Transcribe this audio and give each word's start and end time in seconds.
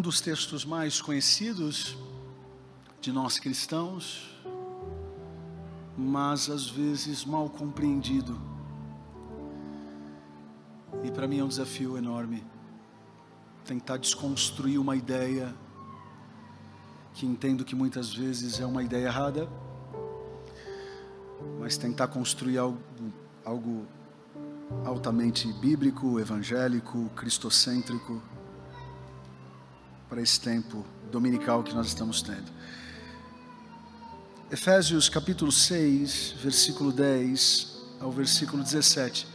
um 0.00 0.02
dos 0.02 0.18
textos 0.18 0.64
mais 0.64 0.98
conhecidos 0.98 1.94
de 3.02 3.12
nós 3.12 3.38
cristãos, 3.38 4.34
mas 5.94 6.48
às 6.48 6.70
vezes 6.70 7.22
mal 7.22 7.50
compreendido. 7.50 8.40
E 11.04 11.10
para 11.10 11.28
mim 11.28 11.40
é 11.40 11.44
um 11.44 11.48
desafio 11.48 11.98
enorme 11.98 12.42
tentar 13.66 13.98
desconstruir 13.98 14.80
uma 14.80 14.96
ideia 14.96 15.54
que 17.12 17.26
entendo 17.26 17.62
que 17.62 17.74
muitas 17.74 18.10
vezes 18.10 18.58
é 18.58 18.64
uma 18.64 18.82
ideia 18.82 19.04
errada, 19.04 19.50
mas 21.58 21.76
tentar 21.76 22.08
construir 22.08 22.56
algo, 22.56 22.80
algo 23.44 23.86
altamente 24.82 25.52
bíblico, 25.52 26.18
evangélico, 26.18 27.10
cristocêntrico 27.14 28.29
para 30.10 30.20
esse 30.20 30.40
tempo 30.40 30.84
dominical 31.12 31.62
que 31.62 31.72
nós 31.72 31.86
estamos 31.86 32.20
tendo. 32.20 32.50
Efésios 34.50 35.08
capítulo 35.08 35.52
6, 35.52 36.34
versículo 36.42 36.90
10 36.90 37.78
ao 38.00 38.10
versículo 38.10 38.60
17. 38.60 39.28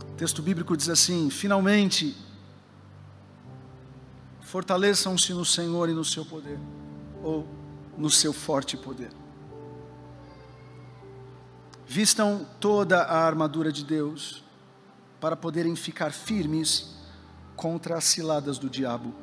O 0.00 0.14
texto 0.16 0.40
bíblico 0.40 0.76
diz 0.76 0.88
assim: 0.88 1.28
Finalmente, 1.30 2.16
fortaleçam-se 4.40 5.34
no 5.34 5.44
Senhor 5.44 5.88
e 5.88 5.92
no 5.92 6.04
seu 6.04 6.24
poder, 6.24 6.60
ou 7.24 7.44
no 7.98 8.08
seu 8.08 8.32
forte 8.32 8.76
poder. 8.76 9.10
Vistam 11.88 12.46
toda 12.60 13.02
a 13.02 13.26
armadura 13.26 13.72
de 13.72 13.84
Deus, 13.84 14.44
para 15.20 15.34
poderem 15.34 15.74
ficar 15.74 16.12
firmes 16.12 16.93
contra 17.56 17.96
as 17.96 18.04
ciladas 18.04 18.58
do 18.58 18.68
diabo. 18.68 19.14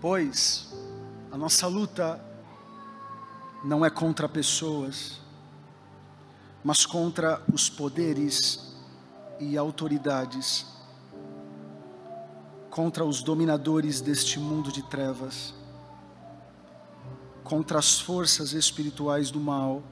Pois 0.00 0.72
a 1.30 1.36
nossa 1.36 1.66
luta 1.66 2.20
não 3.62 3.84
é 3.84 3.90
contra 3.90 4.28
pessoas, 4.28 5.20
mas 6.64 6.86
contra 6.86 7.42
os 7.52 7.68
poderes 7.68 8.74
e 9.38 9.56
autoridades, 9.56 10.66
contra 12.70 13.04
os 13.04 13.22
dominadores 13.22 14.00
deste 14.00 14.38
mundo 14.38 14.72
de 14.72 14.82
trevas, 14.82 15.54
contra 17.44 17.78
as 17.78 18.00
forças 18.00 18.52
espirituais 18.52 19.30
do 19.30 19.40
mal 19.40 19.82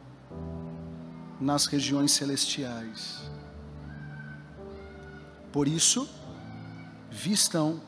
nas 1.41 1.67
regiões 1.67 2.13
celestiais. 2.13 3.21
Por 5.59 5.67
isso, 5.67 6.09
vistam 7.11 7.81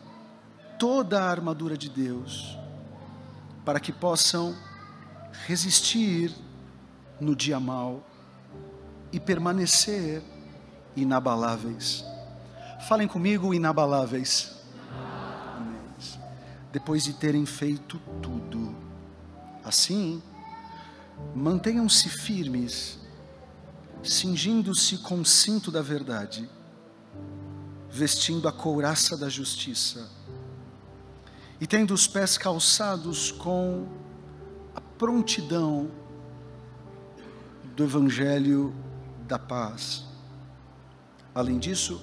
toda 0.76 1.22
a 1.22 1.30
armadura 1.30 1.78
de 1.78 1.88
Deus, 1.88 2.58
para 3.64 3.78
que 3.78 3.92
possam 3.92 4.56
resistir 5.46 6.34
no 7.20 7.36
dia 7.36 7.60
mal 7.60 8.04
e 9.12 9.20
permanecer 9.20 10.20
inabaláveis. 10.96 12.04
Falem 12.88 13.06
comigo, 13.06 13.54
inabaláveis. 13.54 14.50
Depois 16.72 17.04
de 17.04 17.12
terem 17.12 17.46
feito 17.46 18.00
tudo. 18.20 18.74
Assim, 19.62 20.20
mantenham-se 21.36 22.08
firmes, 22.08 22.98
cingindo-se 24.02 24.98
com 24.98 25.20
o 25.20 25.25
cinto 25.25 25.70
da 25.70 25.81
verdade 25.82 26.50
vestindo 27.90 28.46
a 28.46 28.52
couraça 28.52 29.16
da 29.16 29.28
justiça, 29.28 30.08
e 31.60 31.66
tendo 31.66 31.92
os 31.92 32.06
pés 32.06 32.38
calçados 32.38 33.30
com 33.32 33.86
a 34.74 34.80
prontidão 34.80 35.90
do 37.76 37.84
Evangelho 37.84 38.74
da 39.26 39.38
paz. 39.38 40.04
Além 41.34 41.58
disso, 41.58 42.00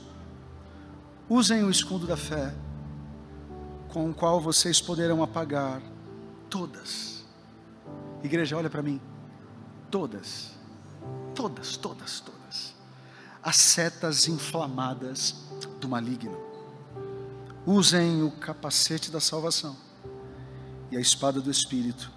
usem 1.29 1.63
o 1.63 1.69
escudo 1.69 2.05
da 2.05 2.17
fé, 2.17 2.53
com 3.89 4.09
o 4.09 4.13
qual 4.13 4.39
vocês 4.39 4.79
poderão 4.79 5.23
apagar 5.23 5.81
todas. 6.49 7.25
Igreja, 8.23 8.57
olha 8.57 8.69
para 8.69 8.81
mim. 8.81 8.99
Todas, 9.89 10.51
todas, 11.33 11.77
todas, 11.77 12.19
todas. 12.19 12.36
As 13.47 13.55
setas 13.55 14.27
inflamadas 14.27 15.33
do 15.79 15.87
maligno. 15.87 16.37
Usem 17.65 18.21
o 18.21 18.29
capacete 18.29 19.09
da 19.09 19.21
salvação 19.21 19.73
e 20.91 20.97
a 20.97 20.99
espada 20.99 21.39
do 21.39 21.49
Espírito, 21.49 22.11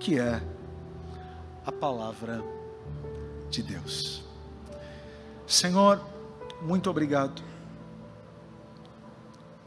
que 0.00 0.18
é 0.18 0.42
a 1.66 1.70
palavra 1.70 2.42
de 3.50 3.62
Deus. 3.62 4.24
Senhor, 5.46 6.02
muito 6.62 6.88
obrigado. 6.88 7.42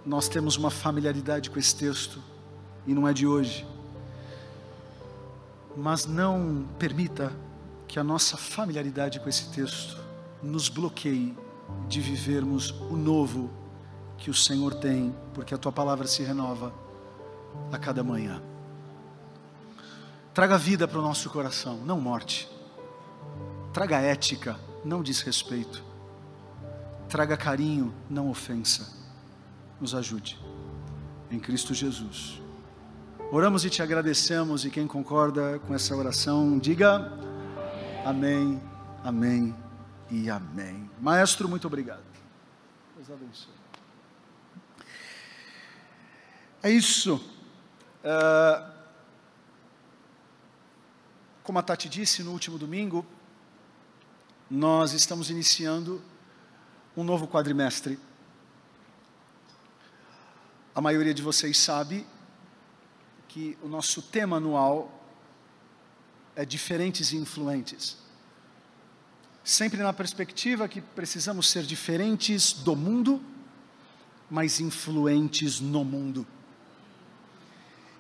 Nós 0.03 0.27
temos 0.27 0.57
uma 0.57 0.71
familiaridade 0.71 1.51
com 1.51 1.59
esse 1.59 1.75
texto, 1.75 2.19
e 2.87 2.95
não 2.95 3.07
é 3.07 3.13
de 3.13 3.27
hoje. 3.27 3.63
Mas 5.77 6.07
não 6.07 6.67
permita 6.79 7.31
que 7.87 7.99
a 7.99 8.03
nossa 8.03 8.37
familiaridade 8.37 9.19
com 9.19 9.29
esse 9.29 9.51
texto 9.51 10.08
nos 10.41 10.69
bloqueie 10.69 11.35
de 11.87 12.01
vivermos 12.01 12.71
o 12.71 12.95
novo 12.95 13.49
que 14.17 14.29
o 14.29 14.33
Senhor 14.33 14.73
tem, 14.75 15.15
porque 15.33 15.53
a 15.53 15.57
tua 15.57 15.71
palavra 15.71 16.07
se 16.07 16.23
renova 16.23 16.73
a 17.71 17.77
cada 17.77 18.03
manhã. 18.03 18.41
Traga 20.33 20.57
vida 20.57 20.87
para 20.87 20.99
o 20.99 21.01
nosso 21.01 21.29
coração, 21.29 21.77
não 21.85 21.99
morte. 21.99 22.49
Traga 23.73 23.99
ética, 23.99 24.59
não 24.83 25.01
desrespeito. 25.01 25.83
Traga 27.07 27.35
carinho, 27.35 27.93
não 28.09 28.29
ofensa. 28.29 28.93
Nos 29.79 29.95
ajude. 29.95 30.39
Em 31.31 31.39
Cristo 31.39 31.73
Jesus. 31.73 32.41
Oramos 33.31 33.63
e 33.63 33.69
te 33.69 33.81
agradecemos, 33.81 34.65
e 34.65 34.69
quem 34.69 34.87
concorda 34.87 35.59
com 35.59 35.73
essa 35.73 35.95
oração, 35.95 36.57
diga 36.57 37.11
amém, 38.05 38.59
amém 39.03 39.55
e 40.11 40.29
amém. 40.29 40.89
Maestro, 40.99 41.47
muito 41.47 41.67
obrigado. 41.67 42.03
Deus 42.95 43.09
abençoe. 43.11 43.53
É 46.63 46.69
isso. 46.69 47.15
Uh, 48.03 48.79
como 51.43 51.59
a 51.59 51.63
Tati 51.63 51.87
disse 51.87 52.23
no 52.23 52.31
último 52.31 52.57
domingo, 52.57 53.05
nós 54.49 54.93
estamos 54.93 55.29
iniciando 55.29 56.01
um 56.97 57.03
novo 57.03 57.27
quadrimestre. 57.27 57.99
A 60.73 60.81
maioria 60.81 61.13
de 61.13 61.21
vocês 61.21 61.57
sabe 61.57 62.05
que 63.27 63.57
o 63.61 63.67
nosso 63.67 64.01
tema 64.01 64.37
anual 64.37 64.91
é 66.35 66.43
diferentes 66.43 67.11
e 67.11 67.17
influentes 67.17 68.08
sempre 69.43 69.81
na 69.81 69.93
perspectiva 69.93 70.67
que 70.67 70.81
precisamos 70.81 71.49
ser 71.49 71.63
diferentes 71.63 72.53
do 72.53 72.75
mundo, 72.75 73.21
mas 74.29 74.59
influentes 74.59 75.59
no 75.59 75.83
mundo. 75.83 76.25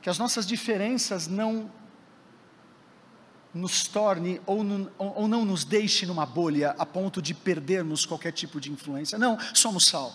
Que 0.01 0.09
as 0.09 0.17
nossas 0.17 0.45
diferenças 0.45 1.27
não 1.27 1.71
nos 3.53 3.87
torne 3.87 4.39
ou, 4.45 4.63
ou 4.97 5.27
não 5.27 5.43
nos 5.43 5.63
deixe 5.63 6.05
numa 6.05 6.25
bolha 6.25 6.75
a 6.77 6.85
ponto 6.85 7.21
de 7.21 7.33
perdermos 7.33 8.05
qualquer 8.05 8.31
tipo 8.31 8.61
de 8.61 8.71
influência. 8.71 9.17
Não, 9.17 9.37
somos 9.53 9.87
sal, 9.87 10.13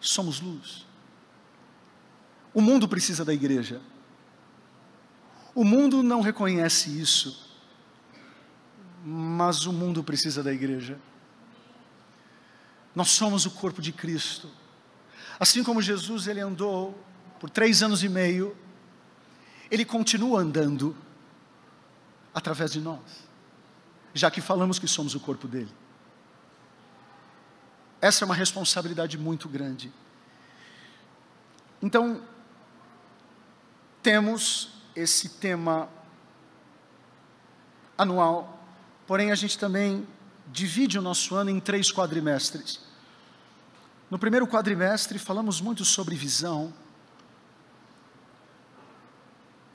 somos 0.00 0.40
luz. 0.40 0.86
O 2.52 2.60
mundo 2.60 2.86
precisa 2.86 3.24
da 3.24 3.32
igreja. 3.32 3.80
O 5.54 5.64
mundo 5.64 6.02
não 6.02 6.20
reconhece 6.20 7.00
isso 7.00 7.43
mas 9.04 9.66
o 9.66 9.72
mundo 9.72 10.02
precisa 10.02 10.42
da 10.42 10.50
igreja. 10.50 10.98
Nós 12.94 13.10
somos 13.10 13.44
o 13.44 13.50
corpo 13.50 13.82
de 13.82 13.92
Cristo. 13.92 14.50
Assim 15.38 15.62
como 15.62 15.82
Jesus 15.82 16.26
ele 16.26 16.40
andou 16.40 16.98
por 17.38 17.50
três 17.50 17.82
anos 17.82 18.02
e 18.02 18.08
meio, 18.08 18.56
ele 19.70 19.84
continua 19.84 20.40
andando 20.40 20.96
através 22.32 22.72
de 22.72 22.80
nós, 22.80 23.28
já 24.14 24.30
que 24.30 24.40
falamos 24.40 24.78
que 24.78 24.88
somos 24.88 25.14
o 25.14 25.20
corpo 25.20 25.46
dele. 25.46 25.72
Essa 28.00 28.24
é 28.24 28.26
uma 28.26 28.34
responsabilidade 28.34 29.18
muito 29.18 29.48
grande. 29.48 29.92
Então, 31.82 32.22
temos 34.02 34.70
esse 34.96 35.28
tema 35.28 35.88
anual 37.96 38.63
Porém, 39.06 39.30
a 39.30 39.34
gente 39.34 39.58
também 39.58 40.06
divide 40.50 40.98
o 40.98 41.02
nosso 41.02 41.34
ano 41.34 41.50
em 41.50 41.60
três 41.60 41.92
quadrimestres. 41.92 42.80
No 44.10 44.18
primeiro 44.18 44.46
quadrimestre 44.46 45.18
falamos 45.18 45.60
muito 45.60 45.84
sobre 45.84 46.14
visão, 46.14 46.72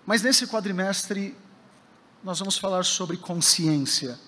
mas 0.06 0.22
nesse 0.22 0.48
quadrimestre 0.48 1.36
nós 2.24 2.40
vamos 2.40 2.58
falar 2.58 2.84
sobre 2.84 3.18
consciência. 3.18 4.20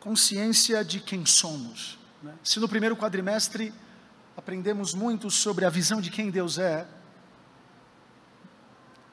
Consciência 0.00 0.84
de 0.84 1.00
quem 1.00 1.24
somos. 1.24 1.98
Né? 2.22 2.34
Se 2.42 2.58
no 2.58 2.68
primeiro 2.68 2.96
quadrimestre 2.96 3.72
aprendemos 4.36 4.94
muito 4.94 5.30
sobre 5.30 5.64
a 5.64 5.70
visão 5.70 6.00
de 6.00 6.10
quem 6.10 6.30
Deus 6.30 6.58
é, 6.58 6.86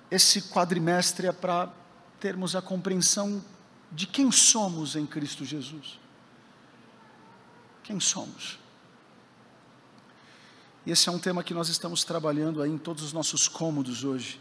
esse 0.09 0.41
quadrimestre 0.43 1.27
é 1.27 1.31
para 1.31 1.71
termos 2.19 2.55
a 2.55 2.61
compreensão 2.61 3.43
de 3.91 4.05
quem 4.05 4.31
somos 4.31 4.95
em 4.95 5.05
Cristo 5.05 5.43
Jesus. 5.43 5.99
Quem 7.83 7.99
somos? 7.99 8.59
E 10.85 10.91
esse 10.91 11.09
é 11.09 11.11
um 11.11 11.19
tema 11.19 11.43
que 11.43 11.53
nós 11.53 11.69
estamos 11.69 12.03
trabalhando 12.03 12.61
aí 12.61 12.69
em 12.69 12.77
todos 12.77 13.03
os 13.03 13.13
nossos 13.13 13.47
cômodos 13.47 14.03
hoje. 14.03 14.39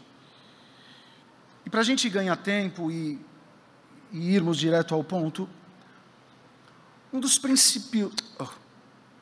E 1.65 1.69
para 1.69 1.81
a 1.81 1.83
gente 1.83 2.09
ganhar 2.09 2.35
tempo 2.37 2.91
e, 2.91 3.19
e, 4.11 4.33
irmos 4.33 4.57
direto 4.57 4.93
ao 4.95 5.03
ponto, 5.03 5.49
um 7.11 7.19
dos 7.19 7.37
princípios, 7.37 8.13
oh, 8.39 8.47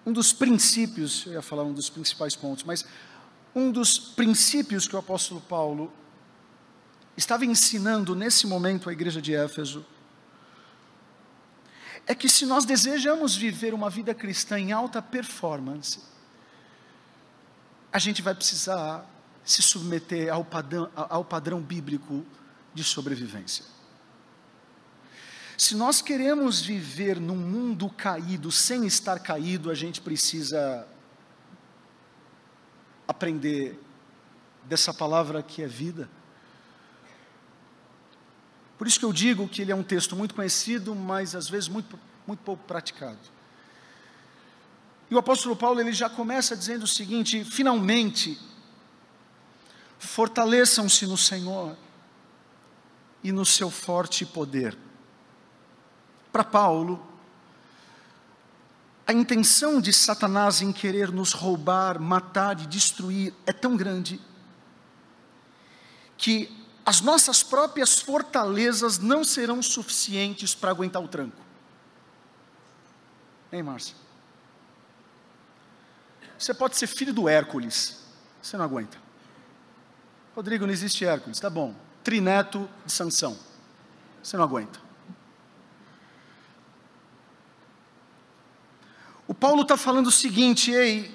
um 0.06 0.14
dos 0.14 0.32
princípios, 0.32 1.26
eu 1.26 1.34
ia 1.34 1.42
falar 1.42 1.64
um 1.64 1.74
dos 1.74 1.90
principais 1.90 2.36
pontos, 2.36 2.64
mas 2.64 2.86
um 3.56 3.72
dos 3.72 3.98
princípios 3.98 4.88
que 4.88 4.96
o 4.96 5.00
apóstolo 5.00 5.42
Paulo 5.42 5.92
estava 7.16 7.46
ensinando 7.46 8.16
nesse 8.16 8.46
momento 8.46 8.90
à 8.90 8.94
igreja 8.94 9.22
de 9.22 9.34
Éfeso, 9.34 9.86
é 12.08 12.16
que 12.16 12.30
se 12.30 12.46
nós 12.46 12.64
desejamos 12.64 13.36
viver 13.36 13.74
uma 13.74 13.90
vida 13.90 14.16
cristã 14.16 14.58
em 14.58 14.72
alta 14.72 15.02
performance, 15.02 16.00
a 17.92 18.00
gente 18.00 18.22
vai 18.22 18.34
precisar 18.34 19.06
se 19.44 19.62
submeter 19.62 20.34
ao 20.34 20.44
padrão, 20.44 20.90
ao 20.96 21.26
padrão 21.26 21.62
bíblico 21.62 22.26
de 22.74 22.84
sobrevivência. 22.84 23.66
Se 25.58 25.76
nós 25.76 26.02
queremos 26.02 26.62
viver 26.62 27.20
num 27.20 27.36
mundo 27.36 27.90
caído, 27.90 28.52
sem 28.52 28.86
estar 28.86 29.20
caído, 29.20 29.70
a 29.70 29.76
gente 29.76 30.00
precisa 30.00 30.88
aprender 33.08 33.82
dessa 34.64 34.94
palavra 34.94 35.42
que 35.42 35.64
é 35.64 35.68
vida. 35.68 36.10
Por 38.78 38.88
isso 38.88 39.00
que 39.00 39.06
eu 39.06 39.14
digo 39.14 39.48
que 39.48 39.62
ele 39.62 39.72
é 39.72 39.76
um 39.76 39.84
texto 39.84 40.16
muito 40.16 40.36
conhecido, 40.36 40.94
mas 40.94 41.36
às 41.36 41.50
vezes 41.50 41.68
muito, 41.68 42.00
muito 42.28 42.42
pouco 42.42 42.64
praticado. 42.66 43.18
E 45.10 45.16
o 45.16 45.18
apóstolo 45.18 45.56
Paulo 45.56 45.80
ele 45.80 45.94
já 45.94 46.10
começa 46.10 46.56
dizendo 46.56 46.84
o 46.84 46.88
seguinte: 46.88 47.44
finalmente, 47.44 48.40
fortaleçam-se 49.98 51.08
no 51.08 51.18
Senhor 51.18 51.76
e 53.24 53.32
no 53.32 53.46
seu 53.46 53.72
forte 53.72 54.26
poder. 54.26 54.78
Para 56.32 56.44
Paulo, 56.44 57.06
a 59.08 59.14
intenção 59.14 59.80
de 59.80 59.94
Satanás 59.94 60.62
em 60.62 60.74
querer 60.74 61.12
nos 61.12 61.32
roubar, 61.32 62.00
matar 62.00 62.60
e 62.60 62.68
destruir 62.68 63.34
é 63.46 63.54
tão 63.54 63.78
grande 63.78 64.20
que 66.18 66.57
as 66.88 67.02
nossas 67.02 67.44
próprias 67.44 68.00
fortalezas 68.00 68.98
não 68.98 69.22
serão 69.22 69.62
suficientes 69.62 70.56
para 70.56 70.72
aguentar 70.72 71.04
o 71.04 71.08
tranco. 71.10 71.36
Hein, 73.52 73.62
Márcia? 73.62 73.94
Você 76.40 76.54
pode 76.54 76.78
ser 76.78 76.88
filho 76.88 77.14
do 77.14 77.28
Hércules, 77.28 78.06
você 78.42 78.56
não 78.56 78.64
aguenta. 78.64 78.98
Rodrigo, 80.34 80.66
não 80.66 80.72
existe 80.72 81.04
Hércules, 81.04 81.42
tá 81.42 81.50
bom. 81.50 81.76
Trineto 82.06 82.70
de 82.86 82.94
Sansão, 82.94 83.38
você 84.24 84.38
não 84.38 84.46
aguenta. 84.46 84.80
O 89.28 89.34
Paulo 89.34 89.64
está 89.64 89.76
falando 89.76 90.08
o 90.08 90.12
seguinte, 90.12 90.72
ei, 90.72 91.14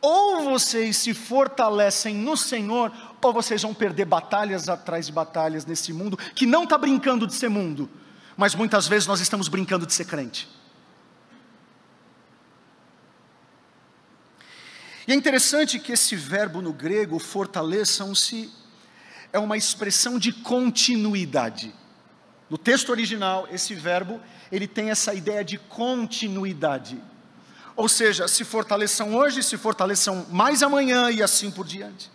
ou 0.00 0.44
vocês 0.44 0.96
se 0.96 1.12
fortalecem 1.12 2.14
no 2.14 2.36
Senhor, 2.36 2.92
ou 3.22 3.32
vocês 3.32 3.62
vão 3.62 3.74
perder 3.74 4.04
batalhas 4.04 4.68
atrás 4.68 5.06
de 5.06 5.12
batalhas 5.12 5.66
nesse 5.66 5.92
mundo 5.92 6.16
que 6.16 6.46
não 6.46 6.64
está 6.64 6.78
brincando 6.78 7.26
de 7.26 7.34
ser 7.34 7.48
mundo, 7.48 7.90
mas 8.36 8.54
muitas 8.54 8.86
vezes 8.86 9.06
nós 9.06 9.20
estamos 9.20 9.48
brincando 9.48 9.86
de 9.86 9.92
ser 9.92 10.04
crente. 10.04 10.48
E 15.06 15.12
é 15.12 15.14
interessante 15.14 15.78
que 15.78 15.92
esse 15.92 16.14
verbo 16.14 16.60
no 16.60 16.72
grego, 16.72 17.18
fortaleçam-se, 17.18 18.52
é 19.32 19.38
uma 19.38 19.56
expressão 19.56 20.18
de 20.18 20.32
continuidade. 20.32 21.74
No 22.50 22.58
texto 22.58 22.90
original, 22.90 23.48
esse 23.50 23.74
verbo, 23.74 24.20
ele 24.52 24.66
tem 24.66 24.90
essa 24.90 25.14
ideia 25.14 25.42
de 25.42 25.58
continuidade. 25.58 27.02
Ou 27.74 27.88
seja, 27.88 28.28
se 28.28 28.44
fortaleçam 28.44 29.14
hoje, 29.14 29.42
se 29.42 29.56
fortaleçam 29.56 30.26
mais 30.30 30.62
amanhã 30.62 31.10
e 31.10 31.22
assim 31.22 31.50
por 31.50 31.66
diante. 31.66 32.10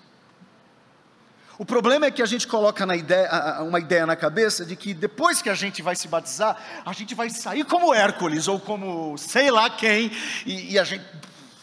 O 1.58 1.66
problema 1.66 2.08
é 2.08 2.12
que 2.12 2.22
a 2.22 2.26
gente 2.26 2.48
coloca 2.48 2.84
ideia, 2.96 3.62
uma 3.62 3.80
ideia 3.80 4.06
na 4.06 4.16
cabeça 4.16 4.66
de 4.66 4.76
que 4.76 4.94
depois 4.94 5.42
que 5.42 5.50
a 5.50 5.54
gente 5.54 5.82
vai 5.84 5.96
se 5.96 6.08
batizar, 6.08 6.58
a 6.84 6.94
gente 6.94 7.14
vai 7.14 7.30
sair 7.30 7.64
como 7.64 7.94
Hércules 7.94 8.48
ou 8.48 8.60
como 8.60 9.16
sei 9.18 9.52
lá 9.52 9.70
quem, 9.70 10.12
e, 10.46 10.74
e 10.74 10.80
a 10.80 10.84
gente 10.84 11.06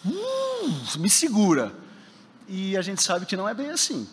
uh, 0.04 0.98
me 0.98 1.10
segura. 1.10 1.72
E 2.46 2.76
a 2.76 2.82
gente 2.82 3.02
sabe 3.02 3.26
que 3.26 3.36
não 3.36 3.48
é 3.48 3.54
bem 3.54 3.70
assim. 3.70 4.08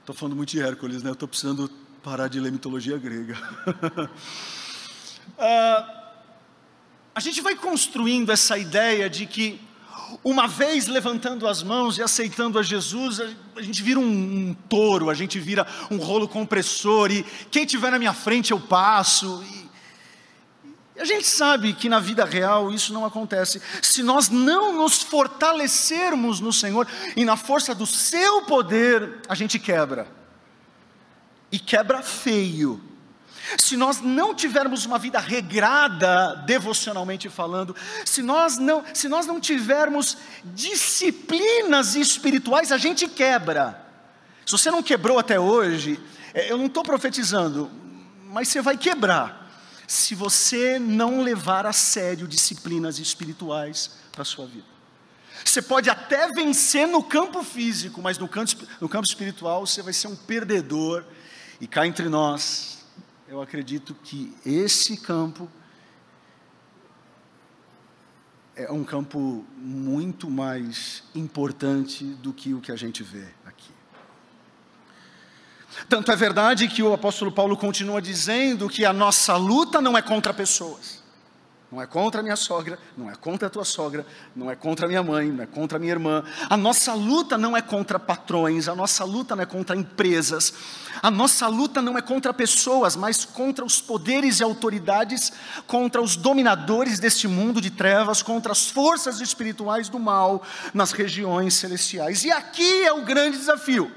Estou 0.00 0.14
falando 0.14 0.36
muito 0.36 0.50
de 0.50 0.60
Hércules, 0.60 1.02
né? 1.02 1.10
Estou 1.10 1.28
precisando 1.28 1.68
parar 2.02 2.28
de 2.28 2.38
ler 2.40 2.52
mitologia 2.52 2.96
grega. 2.96 3.36
uh, 5.36 6.00
a 7.14 7.20
gente 7.20 7.40
vai 7.40 7.56
construindo 7.56 8.30
essa 8.30 8.56
ideia 8.56 9.10
de 9.10 9.26
que 9.26 9.60
uma 10.22 10.46
vez 10.46 10.86
levantando 10.86 11.46
as 11.46 11.62
mãos 11.62 11.98
e 11.98 12.02
aceitando 12.02 12.58
a 12.58 12.62
Jesus, 12.62 13.20
a 13.56 13.62
gente 13.62 13.82
vira 13.82 13.98
um, 13.98 14.02
um 14.02 14.56
touro, 14.68 15.08
a 15.10 15.14
gente 15.14 15.38
vira 15.38 15.66
um 15.90 15.96
rolo 15.96 16.28
compressor, 16.28 17.10
e 17.10 17.22
quem 17.50 17.64
tiver 17.64 17.90
na 17.90 17.98
minha 17.98 18.12
frente 18.12 18.50
eu 18.52 18.60
passo. 18.60 19.42
E, 19.44 19.70
e 20.96 21.00
a 21.00 21.04
gente 21.04 21.26
sabe 21.26 21.72
que 21.72 21.88
na 21.88 22.00
vida 22.00 22.24
real 22.24 22.72
isso 22.72 22.92
não 22.92 23.04
acontece. 23.04 23.62
Se 23.80 24.02
nós 24.02 24.28
não 24.28 24.76
nos 24.76 25.02
fortalecermos 25.02 26.40
no 26.40 26.52
Senhor 26.52 26.86
e 27.16 27.24
na 27.24 27.36
força 27.36 27.74
do 27.74 27.86
Seu 27.86 28.42
poder, 28.42 29.20
a 29.28 29.34
gente 29.34 29.58
quebra. 29.58 30.06
E 31.52 31.58
quebra 31.58 32.02
feio 32.02 32.89
se 33.58 33.76
nós 33.76 34.00
não 34.00 34.34
tivermos 34.34 34.84
uma 34.84 34.98
vida 34.98 35.18
regrada, 35.18 36.34
devocionalmente 36.46 37.28
falando, 37.28 37.74
se 38.04 38.22
nós 38.22 38.58
não, 38.58 38.84
se 38.94 39.08
nós 39.08 39.26
não 39.26 39.40
tivermos 39.40 40.16
disciplinas 40.44 41.94
espirituais, 41.94 42.72
a 42.72 42.78
gente 42.78 43.08
quebra. 43.08 43.86
Se 44.46 44.52
você 44.52 44.70
não 44.70 44.82
quebrou 44.82 45.18
até 45.18 45.38
hoje, 45.38 46.00
é, 46.34 46.50
eu 46.50 46.58
não 46.58 46.66
estou 46.66 46.82
profetizando, 46.82 47.70
mas 48.26 48.48
você 48.48 48.60
vai 48.60 48.76
quebrar. 48.76 49.38
Se 49.86 50.14
você 50.14 50.78
não 50.78 51.20
levar 51.20 51.66
a 51.66 51.72
sério 51.72 52.28
disciplinas 52.28 52.98
espirituais 52.98 53.98
para 54.12 54.22
a 54.22 54.24
sua 54.24 54.46
vida. 54.46 54.70
Você 55.44 55.62
pode 55.62 55.88
até 55.88 56.28
vencer 56.28 56.86
no 56.86 57.02
campo 57.02 57.42
físico, 57.42 58.00
mas 58.02 58.18
no 58.18 58.28
campo, 58.28 58.52
no 58.80 58.88
campo 58.88 59.06
espiritual 59.06 59.66
você 59.66 59.82
vai 59.82 59.92
ser 59.92 60.08
um 60.08 60.16
perdedor. 60.16 61.04
E 61.60 61.66
cá 61.66 61.86
entre 61.86 62.08
nós, 62.08 62.79
eu 63.30 63.40
acredito 63.40 63.94
que 63.94 64.34
esse 64.44 64.96
campo 64.96 65.48
é 68.56 68.70
um 68.72 68.82
campo 68.82 69.46
muito 69.56 70.28
mais 70.28 71.04
importante 71.14 72.04
do 72.04 72.32
que 72.32 72.52
o 72.52 72.60
que 72.60 72.72
a 72.72 72.76
gente 72.76 73.04
vê 73.04 73.28
aqui. 73.46 73.70
Tanto 75.88 76.10
é 76.10 76.16
verdade 76.16 76.66
que 76.66 76.82
o 76.82 76.92
apóstolo 76.92 77.30
Paulo 77.30 77.56
continua 77.56 78.02
dizendo 78.02 78.68
que 78.68 78.84
a 78.84 78.92
nossa 78.92 79.36
luta 79.36 79.80
não 79.80 79.96
é 79.96 80.02
contra 80.02 80.34
pessoas. 80.34 81.00
Não 81.70 81.80
é 81.80 81.86
contra 81.86 82.20
a 82.20 82.22
minha 82.22 82.34
sogra, 82.34 82.76
não 82.98 83.08
é 83.08 83.14
contra 83.14 83.46
a 83.46 83.50
tua 83.50 83.64
sogra, 83.64 84.04
não 84.34 84.50
é 84.50 84.56
contra 84.56 84.86
a 84.86 84.88
minha 84.88 85.04
mãe, 85.04 85.30
não 85.30 85.44
é 85.44 85.46
contra 85.46 85.78
a 85.78 85.80
minha 85.80 85.92
irmã. 85.92 86.24
A 86.48 86.56
nossa 86.56 86.92
luta 86.94 87.38
não 87.38 87.56
é 87.56 87.62
contra 87.62 87.96
patrões, 87.96 88.66
a 88.66 88.74
nossa 88.74 89.04
luta 89.04 89.36
não 89.36 89.44
é 89.44 89.46
contra 89.46 89.76
empresas, 89.76 90.52
a 91.00 91.12
nossa 91.12 91.46
luta 91.46 91.80
não 91.80 91.96
é 91.96 92.02
contra 92.02 92.34
pessoas, 92.34 92.96
mas 92.96 93.24
contra 93.24 93.64
os 93.64 93.80
poderes 93.80 94.40
e 94.40 94.42
autoridades, 94.42 95.32
contra 95.64 96.02
os 96.02 96.16
dominadores 96.16 96.98
deste 96.98 97.28
mundo 97.28 97.60
de 97.60 97.70
trevas, 97.70 98.20
contra 98.20 98.50
as 98.50 98.68
forças 98.68 99.20
espirituais 99.20 99.88
do 99.88 100.00
mal 100.00 100.42
nas 100.74 100.90
regiões 100.90 101.54
celestiais. 101.54 102.24
E 102.24 102.32
aqui 102.32 102.82
é 102.82 102.92
o 102.92 103.04
grande 103.04 103.38
desafio. 103.38 103.92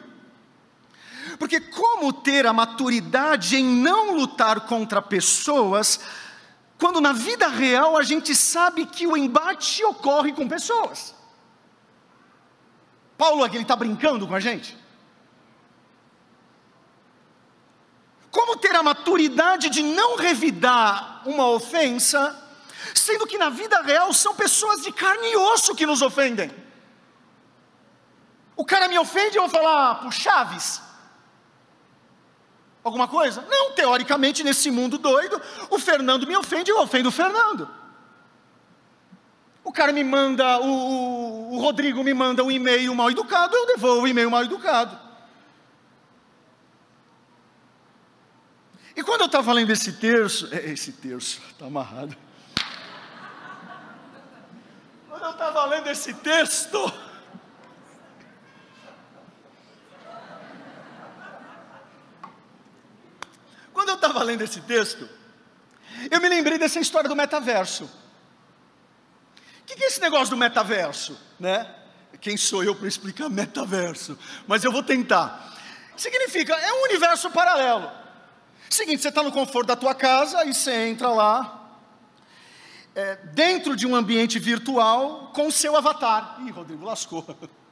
Porque 1.40 1.60
como 1.60 2.14
ter 2.14 2.46
a 2.46 2.54
maturidade 2.54 3.56
em 3.56 3.66
não 3.66 4.16
lutar 4.16 4.62
contra 4.62 5.02
pessoas, 5.02 6.00
quando 6.78 7.00
na 7.00 7.14
vida 7.14 7.48
real 7.48 7.98
a 7.98 8.04
gente 8.04 8.36
sabe 8.36 8.86
que 8.86 9.08
o 9.08 9.16
embate 9.16 9.84
ocorre 9.84 10.34
com 10.34 10.48
pessoas. 10.48 11.16
Paulo 13.18 13.44
aqui 13.44 13.56
ele 13.56 13.64
está 13.64 13.76
brincando 13.76 14.28
com 14.28 14.36
a 14.36 14.40
gente. 14.40 14.78
Como 18.32 18.58
ter 18.58 18.76
a 18.76 18.82
maturidade 18.82 19.70
de 19.70 19.84
não 19.84 20.18
revidar 20.18 21.22
uma 21.26 21.48
ofensa, 21.50 22.36
sendo 22.96 23.28
que 23.28 23.38
na 23.38 23.50
vida 23.50 23.80
real 23.82 24.12
são 24.12 24.34
pessoas 24.36 24.82
de 24.82 24.92
carne 24.92 25.32
e 25.32 25.38
osso 25.38 25.76
que 25.76 25.86
nos 25.86 26.02
ofendem? 26.02 26.52
O 28.56 28.66
cara 28.66 28.88
me 28.88 28.98
ofende, 28.98 29.38
eu 29.38 29.44
vou 29.44 29.52
falar, 29.52 30.02
por 30.02 30.12
Chaves. 30.12 30.82
Alguma 32.84 33.08
coisa? 33.08 33.46
Não, 33.50 33.72
teoricamente, 33.72 34.44
nesse 34.44 34.70
mundo 34.70 34.98
doido, 34.98 35.42
o 35.70 35.80
Fernando 35.80 36.28
me 36.28 36.36
ofende, 36.36 36.70
eu 36.70 36.80
ofendo 36.82 37.10
o 37.10 37.12
Fernando. 37.12 37.70
O 39.64 39.72
cara 39.72 39.94
me 39.94 40.04
manda, 40.04 40.60
o, 40.60 41.54
o 41.54 41.60
Rodrigo 41.60 42.04
me 42.04 42.14
manda 42.14 42.44
um 42.44 42.52
e-mail 42.52 42.94
mal 42.94 43.10
educado, 43.10 43.56
eu 43.56 43.68
devolvo 43.68 44.02
o 44.02 44.08
e-mail 44.08 44.30
mal 44.30 44.44
educado. 44.44 45.00
E 48.96 49.02
quando 49.02 49.22
eu 49.22 49.28
estava 49.28 49.54
lendo 49.54 49.72
esse 49.72 49.94
terço, 49.94 50.50
é, 50.52 50.70
esse 50.70 50.92
terço, 50.92 51.42
está 51.50 51.66
amarrado. 51.66 52.16
Quando 55.10 55.24
eu 55.24 55.32
estava 55.32 55.66
lendo 55.66 55.88
esse 55.88 56.14
texto, 56.16 56.94
quando 63.84 63.90
eu 63.90 63.96
estava 63.96 64.24
lendo 64.24 64.42
esse 64.42 64.62
texto, 64.62 65.10
eu 66.10 66.22
me 66.22 66.30
lembrei 66.30 66.58
dessa 66.58 66.80
história 66.80 67.10
do 67.10 67.16
metaverso. 67.18 67.84
O 67.84 69.66
que, 69.66 69.76
que 69.76 69.84
é 69.84 69.88
esse 69.88 70.00
negócio 70.00 70.30
do 70.30 70.38
metaverso, 70.38 71.20
né? 71.38 71.70
Quem 72.22 72.38
sou 72.38 72.64
eu 72.64 72.74
para 72.74 72.88
explicar 72.88 73.28
metaverso? 73.30 74.18
Mas 74.48 74.64
eu 74.64 74.72
vou 74.72 74.84
tentar. 74.84 75.54
Significa, 75.98 76.54
é 76.54 76.74
um 76.74 76.84
universo 76.84 77.30
paralelo. 77.30 77.92
Seguinte, 78.70 79.02
você 79.02 79.10
está 79.10 79.22
no 79.22 79.34
conforto 79.34 79.68
da 79.68 79.76
tua 79.76 79.94
casa 79.94 80.46
e 80.46 80.54
você 80.54 80.88
entra 80.88 81.10
lá, 81.10 81.78
é, 82.96 83.18
dentro 83.34 83.76
de 83.76 83.86
um 83.86 83.96
ambiente 83.96 84.40
virtual, 84.40 85.32
com 85.36 85.48
o 85.48 85.52
seu 85.52 85.76
avatar. 85.76 86.38
Ih, 86.40 86.52
Rodrigo, 86.52 86.86
lascou. 86.86 87.26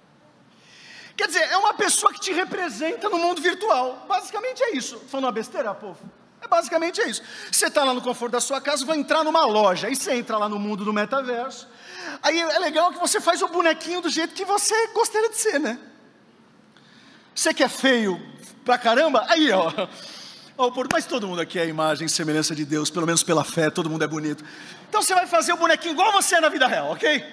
Quer 1.21 1.27
dizer, 1.27 1.43
é 1.51 1.57
uma 1.57 1.75
pessoa 1.75 2.11
que 2.11 2.19
te 2.19 2.33
representa 2.33 3.07
no 3.07 3.19
mundo 3.19 3.39
virtual. 3.39 4.07
Basicamente 4.09 4.63
é 4.63 4.75
isso. 4.75 4.97
Falando 5.07 5.25
uma 5.25 5.31
besteira, 5.31 5.71
povo? 5.71 5.99
É 6.41 6.47
basicamente 6.47 6.99
é 6.99 7.07
isso. 7.07 7.21
Você 7.51 7.67
está 7.67 7.83
lá 7.83 7.93
no 7.93 8.01
conforto 8.01 8.31
da 8.31 8.41
sua 8.41 8.59
casa, 8.59 8.83
vai 8.83 8.97
entrar 8.97 9.23
numa 9.23 9.45
loja. 9.45 9.85
Aí 9.85 9.95
você 9.95 10.13
entra 10.13 10.35
lá 10.39 10.49
no 10.49 10.57
mundo 10.57 10.83
do 10.83 10.91
metaverso. 10.91 11.69
Aí 12.23 12.39
é 12.39 12.57
legal 12.57 12.91
que 12.91 12.97
você 12.97 13.21
faz 13.21 13.39
o 13.43 13.47
bonequinho 13.47 14.01
do 14.01 14.09
jeito 14.09 14.33
que 14.33 14.43
você 14.43 14.87
gostaria 14.95 15.29
de 15.29 15.37
ser, 15.37 15.59
né? 15.59 15.77
Você 17.35 17.53
que 17.53 17.63
é 17.63 17.69
feio 17.69 18.19
pra 18.65 18.79
caramba, 18.79 19.23
aí 19.29 19.51
ó. 19.51 19.71
Oh, 20.57 20.71
mas 20.91 21.05
todo 21.05 21.27
mundo 21.27 21.39
aqui 21.39 21.59
é 21.59 21.61
a 21.61 21.65
imagem 21.65 22.07
e 22.07 22.09
semelhança 22.09 22.55
de 22.55 22.65
Deus, 22.65 22.89
pelo 22.89 23.05
menos 23.05 23.21
pela 23.21 23.43
fé, 23.43 23.69
todo 23.69 23.91
mundo 23.91 24.03
é 24.03 24.07
bonito. 24.07 24.43
Então 24.89 25.03
você 25.03 25.13
vai 25.13 25.27
fazer 25.27 25.53
o 25.53 25.57
bonequinho 25.57 25.93
igual 25.93 26.11
você 26.11 26.37
é 26.37 26.41
na 26.41 26.49
vida 26.49 26.65
real, 26.65 26.89
ok? 26.91 27.23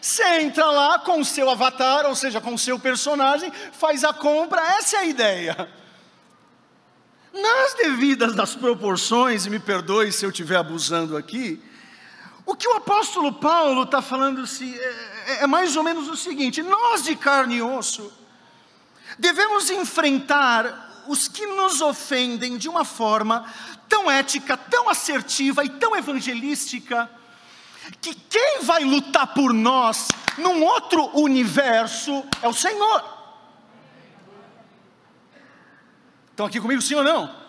Você 0.00 0.24
entra 0.40 0.66
lá 0.66 0.98
com 0.98 1.20
o 1.20 1.24
seu 1.24 1.50
avatar, 1.50 2.06
ou 2.06 2.14
seja, 2.14 2.40
com 2.40 2.54
o 2.54 2.58
seu 2.58 2.78
personagem, 2.78 3.52
faz 3.72 4.02
a 4.02 4.12
compra, 4.12 4.60
essa 4.78 4.96
é 4.96 5.00
a 5.00 5.04
ideia. 5.04 5.68
Nas 7.32 7.74
devidas 7.74 8.34
das 8.34 8.54
proporções, 8.54 9.46
e 9.46 9.50
me 9.50 9.58
perdoe 9.60 10.10
se 10.10 10.24
eu 10.24 10.30
estiver 10.30 10.56
abusando 10.56 11.16
aqui, 11.16 11.62
o 12.46 12.56
que 12.56 12.66
o 12.66 12.76
apóstolo 12.76 13.32
Paulo 13.34 13.84
está 13.84 14.02
falando 14.02 14.42
é, 14.42 15.32
é, 15.32 15.42
é 15.44 15.46
mais 15.46 15.76
ou 15.76 15.84
menos 15.84 16.08
o 16.08 16.16
seguinte: 16.16 16.62
nós 16.62 17.04
de 17.04 17.14
carne 17.14 17.56
e 17.56 17.62
osso 17.62 18.12
devemos 19.18 19.70
enfrentar 19.70 21.04
os 21.06 21.28
que 21.28 21.46
nos 21.46 21.80
ofendem 21.80 22.56
de 22.56 22.68
uma 22.68 22.84
forma 22.84 23.44
tão 23.88 24.10
ética, 24.10 24.56
tão 24.56 24.88
assertiva 24.88 25.64
e 25.64 25.68
tão 25.68 25.94
evangelística, 25.94 27.10
que 28.00 28.14
quem 28.14 28.62
vai 28.62 28.84
lutar 28.84 29.28
por 29.34 29.52
nós 29.52 30.08
num 30.38 30.62
outro 30.64 31.10
universo 31.18 32.24
é 32.42 32.48
o 32.48 32.54
Senhor. 32.54 33.04
Estão 36.30 36.46
aqui 36.46 36.60
comigo, 36.60 36.80
sim 36.80 36.94
ou 36.94 37.04
não? 37.04 37.40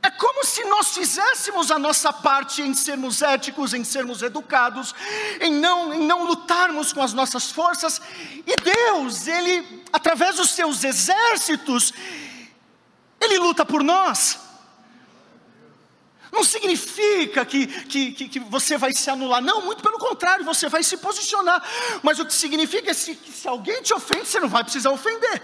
É 0.00 0.10
como 0.10 0.44
se 0.44 0.64
nós 0.64 0.94
fizéssemos 0.94 1.70
a 1.70 1.78
nossa 1.78 2.12
parte 2.12 2.62
em 2.62 2.72
sermos 2.72 3.20
éticos, 3.20 3.74
em 3.74 3.82
sermos 3.82 4.22
educados, 4.22 4.94
em 5.40 5.52
não, 5.52 5.92
em 5.92 6.06
não 6.06 6.24
lutarmos 6.24 6.92
com 6.92 7.02
as 7.02 7.12
nossas 7.12 7.50
forças, 7.50 8.00
e 8.46 8.54
Deus, 8.62 9.26
Ele, 9.26 9.84
através 9.92 10.36
dos 10.36 10.50
seus 10.50 10.84
exércitos, 10.84 11.92
Ele 13.20 13.38
luta 13.38 13.66
por 13.66 13.82
nós. 13.82 14.47
Não 16.30 16.44
significa 16.44 17.44
que, 17.44 17.66
que, 17.66 18.12
que, 18.12 18.28
que, 18.28 18.40
você 18.40 18.76
vai 18.76 18.92
se 18.92 19.08
anular, 19.10 19.42
não, 19.42 19.62
muito 19.62 19.82
pelo 19.82 19.98
contrário, 19.98 20.44
você 20.44 20.68
vai 20.68 20.82
se 20.82 20.96
posicionar. 20.98 21.62
Mas 22.02 22.18
o 22.18 22.26
que 22.26 22.34
significa 22.34 22.90
é 22.90 22.94
que 22.94 23.14
se 23.32 23.48
alguém 23.48 23.82
te 23.82 23.94
ofende, 23.94 24.26
você 24.26 24.40
não 24.40 24.48
vai 24.48 24.62
precisar 24.62 24.90
ofender. 24.90 25.42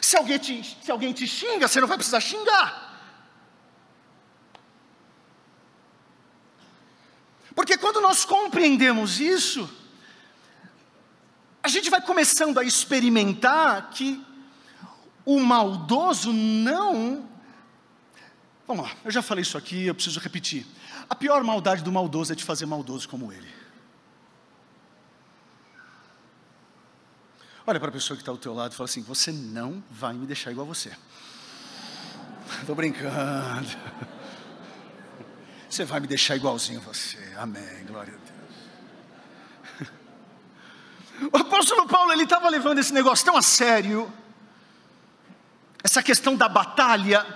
Se 0.00 0.16
alguém, 0.16 0.38
te, 0.38 0.78
se 0.82 0.90
alguém 0.90 1.12
te 1.12 1.26
xinga, 1.26 1.66
você 1.66 1.80
não 1.80 1.88
vai 1.88 1.96
precisar 1.96 2.20
xingar. 2.20 2.88
Porque 7.54 7.76
quando 7.76 8.00
nós 8.00 8.24
compreendemos 8.24 9.18
isso, 9.18 9.68
a 11.60 11.66
gente 11.66 11.90
vai 11.90 12.00
começando 12.00 12.58
a 12.58 12.62
experimentar 12.64 13.90
que 13.90 14.24
o 15.24 15.40
maldoso 15.40 16.32
não. 16.32 17.28
Vamos 18.68 18.84
lá, 18.84 18.94
eu 19.02 19.10
já 19.10 19.22
falei 19.22 19.40
isso 19.40 19.56
aqui, 19.56 19.86
eu 19.86 19.94
preciso 19.94 20.20
repetir. 20.20 20.66
A 21.08 21.14
pior 21.14 21.42
maldade 21.42 21.82
do 21.82 21.90
maldoso 21.90 22.34
é 22.34 22.36
te 22.36 22.44
fazer 22.44 22.66
maldoso 22.66 23.08
como 23.08 23.32
ele. 23.32 23.48
Olha 27.66 27.80
para 27.80 27.88
a 27.88 27.92
pessoa 27.92 28.14
que 28.14 28.20
está 28.20 28.30
ao 28.30 28.36
teu 28.36 28.52
lado 28.52 28.72
e 28.72 28.76
fala 28.76 28.86
assim: 28.86 29.02
Você 29.04 29.32
não 29.32 29.82
vai 29.90 30.12
me 30.12 30.26
deixar 30.26 30.50
igual 30.50 30.66
a 30.66 30.74
você. 30.74 30.92
Estou 32.60 32.74
brincando. 32.74 33.68
Você 35.68 35.86
vai 35.86 36.00
me 36.00 36.06
deixar 36.06 36.36
igualzinho 36.36 36.80
a 36.80 36.82
você. 36.82 37.18
Amém. 37.38 37.86
Glória 37.86 38.12
a 38.12 38.16
Deus. 39.78 39.98
O 41.32 41.36
apóstolo 41.36 41.88
Paulo, 41.88 42.12
ele 42.12 42.24
estava 42.24 42.48
levando 42.50 42.78
esse 42.78 42.92
negócio 42.92 43.24
tão 43.24 43.36
a 43.36 43.42
sério, 43.42 44.12
essa 45.82 46.00
questão 46.00 46.36
da 46.36 46.48
batalha, 46.48 47.26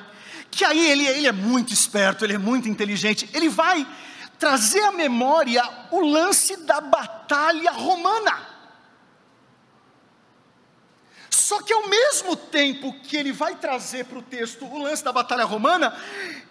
que 0.52 0.64
aí 0.64 0.90
ele, 0.90 1.06
ele 1.06 1.26
é 1.26 1.32
muito 1.32 1.72
esperto, 1.72 2.24
ele 2.24 2.34
é 2.34 2.38
muito 2.38 2.68
inteligente, 2.68 3.28
ele 3.32 3.48
vai 3.48 3.86
trazer 4.38 4.82
à 4.84 4.92
memória 4.92 5.66
o 5.90 6.00
lance 6.00 6.58
da 6.58 6.78
batalha 6.80 7.72
romana. 7.72 8.48
Só 11.30 11.62
que 11.62 11.72
ao 11.72 11.88
mesmo 11.88 12.36
tempo 12.36 12.92
que 13.02 13.16
ele 13.16 13.32
vai 13.32 13.54
trazer 13.54 14.04
para 14.04 14.18
o 14.18 14.22
texto 14.22 14.66
o 14.66 14.82
lance 14.82 15.02
da 15.02 15.10
batalha 15.10 15.44
romana, 15.44 15.96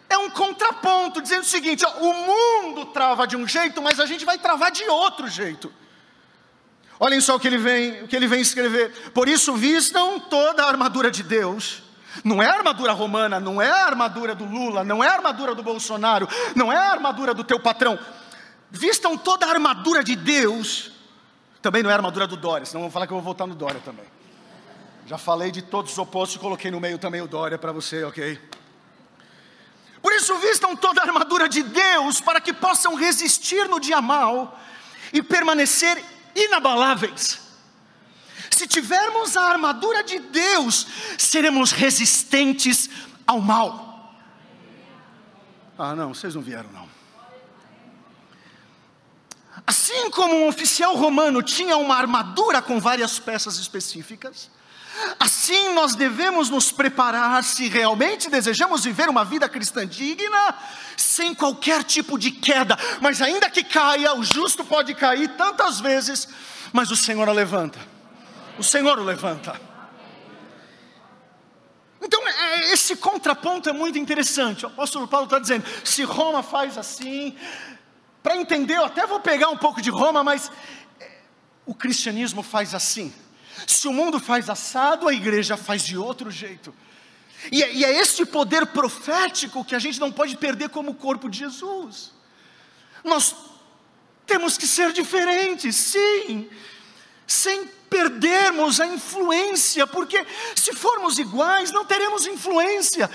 é 0.09 0.17
um 0.17 0.31
contraponto, 0.31 1.21
dizendo 1.21 1.43
o 1.43 1.45
seguinte: 1.45 1.85
ó, 1.85 1.91
o 1.99 2.13
mundo 2.13 2.87
trava 2.87 3.27
de 3.27 3.37
um 3.37 3.47
jeito, 3.47 3.81
mas 3.81 3.99
a 3.99 4.07
gente 4.07 4.25
vai 4.25 4.39
travar 4.39 4.71
de 4.71 4.83
outro 4.85 5.27
jeito. 5.27 5.71
Olhem 6.99 7.21
só 7.21 7.35
o 7.35 7.39
que 7.39 7.47
ele 7.47 7.59
vem, 7.59 8.03
o 8.03 8.07
que 8.07 8.15
ele 8.15 8.27
vem 8.27 8.41
escrever. 8.41 9.11
Por 9.11 9.27
isso 9.27 9.53
vistam 9.53 10.19
toda 10.19 10.63
a 10.63 10.67
armadura 10.67 11.11
de 11.11 11.21
Deus. 11.21 11.83
Não 12.23 12.41
é 12.41 12.47
a 12.47 12.53
armadura 12.53 12.91
romana, 12.91 13.39
não 13.39 13.61
é 13.61 13.69
a 13.69 13.85
armadura 13.85 14.35
do 14.35 14.45
Lula, 14.45 14.83
não 14.83 15.03
é 15.03 15.07
a 15.07 15.13
armadura 15.13 15.55
do 15.55 15.63
Bolsonaro, 15.63 16.27
não 16.55 16.71
é 16.71 16.77
a 16.77 16.91
armadura 16.91 17.33
do 17.33 17.43
teu 17.43 17.59
patrão. 17.59 17.97
Vistam 18.69 19.17
toda 19.17 19.45
a 19.45 19.49
armadura 19.49 20.03
de 20.03 20.15
Deus. 20.15 20.91
Também 21.61 21.83
não 21.83 21.89
é 21.89 21.93
a 21.93 21.97
armadura 21.97 22.27
do 22.27 22.35
Dória, 22.35 22.65
senão 22.65 22.81
vão 22.81 22.91
falar 22.91 23.07
que 23.07 23.13
eu 23.13 23.17
vou 23.17 23.23
voltar 23.23 23.47
no 23.47 23.55
Dória 23.55 23.81
também. 23.83 24.05
Já 25.05 25.17
falei 25.17 25.51
de 25.51 25.61
todos 25.61 25.91
os 25.91 25.97
opostos, 25.97 26.37
coloquei 26.37 26.71
no 26.71 26.79
meio 26.79 26.97
também 26.97 27.21
o 27.21 27.27
Dória 27.27 27.57
para 27.57 27.71
você, 27.71 28.03
ok? 28.03 28.39
Por 30.01 30.13
isso, 30.13 30.37
vistam 30.39 30.75
toda 30.75 31.01
a 31.01 31.05
armadura 31.05 31.47
de 31.47 31.61
Deus 31.63 32.19
para 32.19 32.41
que 32.41 32.53
possam 32.53 32.95
resistir 32.95 33.67
no 33.67 33.79
dia 33.79 34.01
mal 34.01 34.57
e 35.13 35.21
permanecer 35.21 36.03
inabaláveis. 36.35 37.40
Se 38.61 38.67
tivermos 38.67 39.35
a 39.35 39.41
armadura 39.41 40.03
de 40.03 40.19
Deus, 40.19 40.85
seremos 41.17 41.71
resistentes 41.71 42.91
ao 43.25 43.41
mal. 43.41 44.13
Ah, 45.75 45.95
não, 45.95 46.13
vocês 46.13 46.35
não 46.35 46.43
vieram, 46.43 46.69
não. 46.71 46.87
Assim 49.65 50.11
como 50.11 50.35
um 50.35 50.47
oficial 50.47 50.95
romano 50.95 51.41
tinha 51.41 51.75
uma 51.75 51.95
armadura 51.95 52.61
com 52.61 52.79
várias 52.79 53.17
peças 53.17 53.57
específicas, 53.57 54.51
Assim 55.19 55.73
nós 55.73 55.95
devemos 55.95 56.49
nos 56.49 56.71
preparar 56.71 57.43
se 57.43 57.67
realmente 57.67 58.29
desejamos 58.29 58.83
viver 58.83 59.09
uma 59.09 59.25
vida 59.25 59.49
cristã 59.49 59.87
digna, 59.87 60.53
sem 60.95 61.33
qualquer 61.33 61.83
tipo 61.83 62.19
de 62.19 62.29
queda. 62.29 62.77
Mas 62.99 63.21
ainda 63.21 63.49
que 63.49 63.63
caia, 63.63 64.13
o 64.13 64.23
justo 64.23 64.63
pode 64.63 64.93
cair 64.93 65.29
tantas 65.29 65.79
vezes, 65.79 66.27
mas 66.71 66.91
o 66.91 66.95
Senhor 66.95 67.27
o 67.27 67.33
levanta. 67.33 67.90
O 68.61 68.63
Senhor 68.63 68.99
o 68.99 69.03
levanta. 69.03 69.59
Então, 71.99 72.27
é, 72.27 72.71
esse 72.71 72.95
contraponto 72.95 73.67
é 73.67 73.73
muito 73.73 73.97
interessante. 73.97 74.65
O 74.65 74.67
apóstolo 74.67 75.07
Paulo 75.07 75.25
está 75.25 75.39
dizendo: 75.39 75.65
se 75.83 76.03
Roma 76.03 76.43
faz 76.43 76.77
assim, 76.77 77.35
para 78.21 78.37
entender, 78.37 78.77
eu 78.77 78.85
até 78.85 79.07
vou 79.07 79.19
pegar 79.19 79.49
um 79.49 79.57
pouco 79.57 79.81
de 79.81 79.89
Roma, 79.89 80.23
mas 80.23 80.51
é, 80.99 81.21
o 81.65 81.73
cristianismo 81.73 82.43
faz 82.43 82.75
assim. 82.75 83.11
Se 83.65 83.87
o 83.87 83.93
mundo 83.93 84.19
faz 84.19 84.47
assado, 84.47 85.07
a 85.07 85.13
igreja 85.13 85.57
faz 85.57 85.83
de 85.83 85.97
outro 85.97 86.29
jeito. 86.29 86.71
E 87.51 87.63
é, 87.63 87.73
e 87.73 87.83
é 87.83 88.25
poder 88.27 88.67
profético 88.67 89.65
que 89.65 89.73
a 89.73 89.79
gente 89.79 89.99
não 89.99 90.11
pode 90.11 90.37
perder 90.37 90.69
como 90.69 90.93
corpo 90.93 91.27
de 91.27 91.39
Jesus. 91.39 92.13
Nós 93.03 93.35
temos 94.27 94.55
que 94.55 94.67
ser 94.67 94.93
diferentes, 94.93 95.75
sim, 95.75 96.47
sem 97.25 97.80
perdermos 97.91 98.79
a 98.79 98.87
influência, 98.87 99.85
porque 99.85 100.25
se 100.55 100.73
formos 100.73 101.19
iguais, 101.19 101.71
não 101.71 101.83
teremos 101.83 102.25
influência 102.25 103.09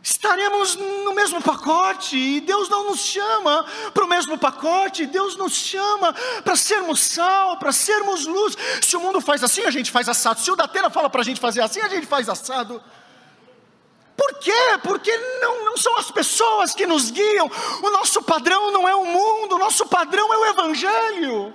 estaremos 0.00 0.74
no 0.76 1.12
mesmo 1.12 1.42
pacote, 1.42 2.16
e 2.16 2.40
Deus 2.40 2.68
não 2.70 2.84
nos 2.84 3.00
chama 3.00 3.66
para 3.92 4.04
o 4.04 4.08
mesmo 4.08 4.38
pacote, 4.38 5.04
Deus 5.04 5.36
nos 5.36 5.52
chama 5.52 6.14
para 6.42 6.56
sermos 6.56 7.00
sal, 7.00 7.58
para 7.58 7.72
sermos 7.72 8.24
luz. 8.24 8.56
Se 8.80 8.96
o 8.96 9.00
mundo 9.00 9.20
faz 9.20 9.44
assim, 9.44 9.64
a 9.64 9.70
gente 9.70 9.90
faz 9.90 10.08
assado. 10.08 10.40
Se 10.40 10.50
o 10.50 10.56
Datena 10.56 10.88
fala 10.88 11.10
para 11.10 11.20
a 11.20 11.24
gente 11.24 11.40
fazer 11.40 11.60
assim, 11.60 11.80
a 11.80 11.88
gente 11.88 12.06
faz 12.06 12.26
assado. 12.28 12.82
Por 14.16 14.34
quê? 14.38 14.78
Porque 14.82 15.14
não, 15.40 15.64
não 15.66 15.76
são 15.76 15.96
as 15.98 16.10
pessoas 16.10 16.74
que 16.74 16.86
nos 16.86 17.10
guiam, 17.10 17.50
o 17.82 17.90
nosso 17.90 18.22
padrão 18.22 18.72
não 18.72 18.88
é 18.88 18.94
o 18.94 19.04
mundo, 19.04 19.56
o 19.56 19.58
nosso 19.58 19.84
padrão 19.86 20.32
é 20.32 20.38
o 20.38 20.46
Evangelho. 20.46 21.54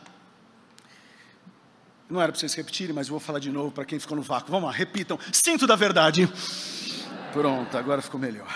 Não 2.11 2.21
era 2.21 2.29
para 2.29 2.39
vocês 2.39 2.53
repetirem, 2.53 2.93
mas 2.93 3.07
eu 3.07 3.11
vou 3.11 3.21
falar 3.21 3.39
de 3.39 3.49
novo 3.49 3.71
para 3.71 3.85
quem 3.85 3.97
ficou 3.97 4.17
no 4.17 4.21
vácuo. 4.21 4.51
Vamos 4.51 4.69
lá, 4.69 4.75
repitam. 4.75 5.17
Cinto 5.31 5.65
da 5.65 5.77
verdade. 5.77 6.29
Pronto, 7.31 7.77
agora 7.77 8.01
ficou 8.01 8.19
melhor. 8.19 8.53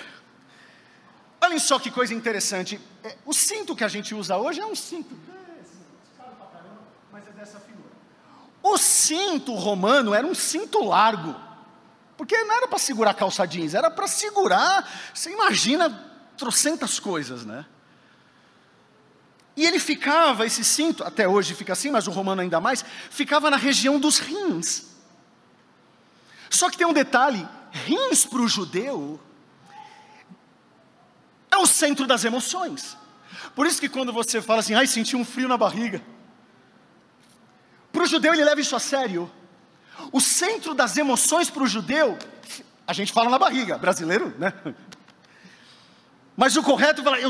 Olhem 1.42 1.58
só 1.58 1.80
que 1.80 1.90
coisa 1.90 2.14
interessante. 2.14 2.78
É, 3.02 3.16
o 3.26 3.32
cinto 3.32 3.74
que 3.74 3.86
a 3.86 3.88
gente 3.88 4.14
usa 4.14 4.36
hoje 4.38 4.60
é 4.60 4.66
um 4.66 4.76
cinto 4.76 5.16
mas 7.14 7.26
é 7.30 7.32
dessa 7.32 7.62
figura. 7.62 7.88
O 8.62 8.78
cinto 8.78 9.54
romano 9.54 10.14
era 10.14 10.28
um 10.28 10.36
cinto 10.36 10.84
largo. 10.84 11.34
Porque 12.18 12.38
não 12.44 12.58
era 12.58 12.68
para 12.68 12.78
segurar 12.78 13.14
calça 13.14 13.46
jeans, 13.46 13.74
era 13.74 13.90
para 13.90 14.06
segurar, 14.06 14.90
você 15.14 15.32
imagina, 15.32 15.90
trocentas 16.38 17.00
coisas, 17.00 17.46
né? 17.46 17.66
E 19.58 19.66
ele 19.66 19.80
ficava, 19.80 20.46
esse 20.46 20.64
cinto, 20.64 21.04
até 21.04 21.28
hoje 21.28 21.54
fica 21.54 21.74
assim, 21.74 21.90
mas 21.90 22.08
o 22.08 22.12
romano 22.12 22.42
ainda 22.42 22.60
mais, 22.60 22.84
ficava 23.10 23.50
na 23.50 23.58
região 23.58 24.00
dos 24.00 24.20
rins. 24.20 24.88
Só 26.50 26.70
que 26.70 26.78
tem 26.78 26.86
um 26.86 26.94
detalhe: 26.94 27.48
rins 27.72 28.26
para 28.26 28.42
o 28.42 28.48
judeu 28.48 29.20
é 31.50 31.58
o 31.58 31.66
centro 31.66 32.06
das 32.06 32.26
emoções. 32.26 32.98
Por 33.56 33.66
isso 33.66 33.80
que 33.80 33.88
quando 33.88 34.12
você 34.12 34.42
fala 34.42 34.60
assim, 34.60 34.74
ai, 34.74 34.88
senti 34.88 35.16
um 35.16 35.24
frio 35.24 35.48
na 35.48 35.58
barriga. 35.58 36.02
Para 37.92 38.04
o 38.04 38.06
judeu 38.06 38.34
ele 38.34 38.44
leva 38.44 38.60
isso 38.60 38.76
a 38.76 38.80
sério. 38.80 39.32
O 40.12 40.20
centro 40.20 40.74
das 40.74 40.98
emoções 40.98 41.50
para 41.50 41.64
o 41.64 41.68
judeu, 41.68 42.18
a 42.86 42.92
gente 42.92 43.14
fala 43.14 43.30
na 43.30 43.40
barriga, 43.40 43.78
brasileiro, 43.78 44.36
né? 44.38 44.54
Mas 46.36 46.58
o 46.58 46.64
correto 46.64 47.00
é 47.00 47.04
falar, 47.04 47.20
eu, 47.22 47.30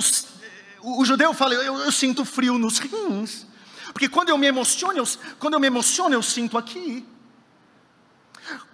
o, 0.85 1.05
judeu 1.05 1.33
fala, 1.33 1.53
eu, 1.53 1.79
eu, 1.79 1.91
sinto 1.91 2.23
frio 2.23 2.57
nos 2.57 2.77
rins, 2.77 3.45
porque 3.91 4.07
quando 4.07 4.29
eu 4.29 4.37
me 4.37 4.45
emociono, 4.45 4.99
eu, 4.99 5.05
quando 5.39 5.55
eu 5.55 5.59
me 5.59 5.67
emociono, 5.67 6.13
eu 6.13 6.21
sinto 6.21 6.57
aqui. 6.57 7.05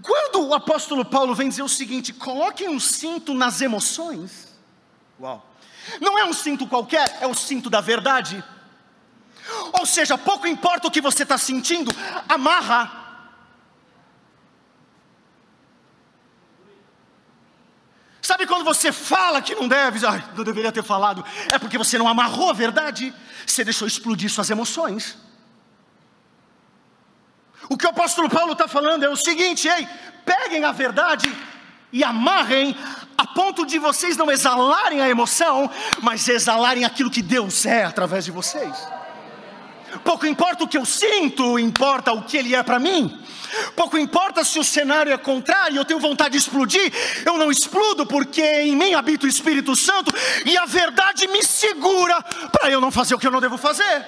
Quando 0.01 0.47
o 0.47 0.53
apóstolo 0.53 1.05
Paulo 1.05 1.33
vem 1.33 1.47
dizer 1.47 1.63
o 1.63 1.69
seguinte, 1.69 2.11
coloquem 2.11 2.67
um 2.67 2.79
cinto 2.79 3.33
nas 3.33 3.61
emoções, 3.61 4.49
uau, 5.19 5.45
não 6.01 6.17
é 6.17 6.25
um 6.25 6.33
cinto 6.33 6.67
qualquer, 6.67 7.17
é 7.21 7.27
o 7.27 7.33
cinto 7.33 7.69
da 7.69 7.79
verdade. 7.79 8.43
Ou 9.79 9.85
seja, 9.85 10.17
pouco 10.17 10.47
importa 10.47 10.87
o 10.87 10.91
que 10.91 11.01
você 11.01 11.23
está 11.23 11.37
sentindo, 11.37 11.91
amarra 12.27 13.00
Sabe 18.31 18.47
quando 18.47 18.63
você 18.63 18.93
fala 18.93 19.41
que 19.41 19.53
não 19.53 19.67
deve, 19.67 20.07
ah, 20.07 20.23
não 20.37 20.45
deveria 20.45 20.71
ter 20.71 20.81
falado, 20.81 21.21
é 21.51 21.59
porque 21.59 21.77
você 21.77 21.97
não 21.97 22.07
amarrou 22.07 22.49
a 22.49 22.53
verdade, 22.53 23.13
você 23.45 23.61
deixou 23.61 23.85
explodir 23.85 24.31
suas 24.31 24.49
emoções. 24.49 25.17
O 27.67 27.75
que 27.75 27.85
o 27.85 27.89
apóstolo 27.89 28.29
Paulo 28.29 28.53
está 28.53 28.69
falando 28.69 29.03
é 29.03 29.09
o 29.09 29.17
seguinte: 29.17 29.67
ei, 29.67 29.85
peguem 30.23 30.63
a 30.63 30.71
verdade 30.71 31.29
e 31.91 32.05
amarrem 32.05 32.73
a 33.17 33.27
ponto 33.27 33.65
de 33.65 33.77
vocês 33.77 34.15
não 34.15 34.31
exalarem 34.31 35.01
a 35.01 35.09
emoção, 35.09 35.69
mas 36.01 36.25
exalarem 36.29 36.85
aquilo 36.85 37.11
que 37.11 37.21
Deus 37.21 37.65
é 37.65 37.83
através 37.83 38.23
de 38.23 38.31
vocês. 38.31 38.73
Pouco 40.03 40.25
importa 40.25 40.63
o 40.63 40.67
que 40.67 40.77
eu 40.77 40.85
sinto, 40.85 41.59
importa 41.59 42.11
o 42.11 42.23
que 42.23 42.37
Ele 42.37 42.55
é 42.55 42.63
para 42.63 42.79
mim. 42.79 43.21
Pouco 43.75 43.97
importa 43.97 44.43
se 44.43 44.57
o 44.57 44.63
cenário 44.63 45.11
é 45.11 45.17
contrário, 45.17 45.77
eu 45.77 45.85
tenho 45.85 45.99
vontade 45.99 46.31
de 46.31 46.37
explodir, 46.37 46.91
eu 47.25 47.37
não 47.37 47.51
explodo 47.51 48.05
porque 48.05 48.41
em 48.41 48.75
mim 48.75 48.93
habita 48.93 49.25
o 49.25 49.29
Espírito 49.29 49.75
Santo 49.75 50.13
e 50.45 50.57
a 50.57 50.65
verdade 50.65 51.27
me 51.27 51.43
segura 51.43 52.21
para 52.51 52.69
eu 52.69 52.79
não 52.79 52.91
fazer 52.91 53.13
o 53.15 53.19
que 53.19 53.27
eu 53.27 53.31
não 53.31 53.41
devo 53.41 53.57
fazer. 53.57 54.05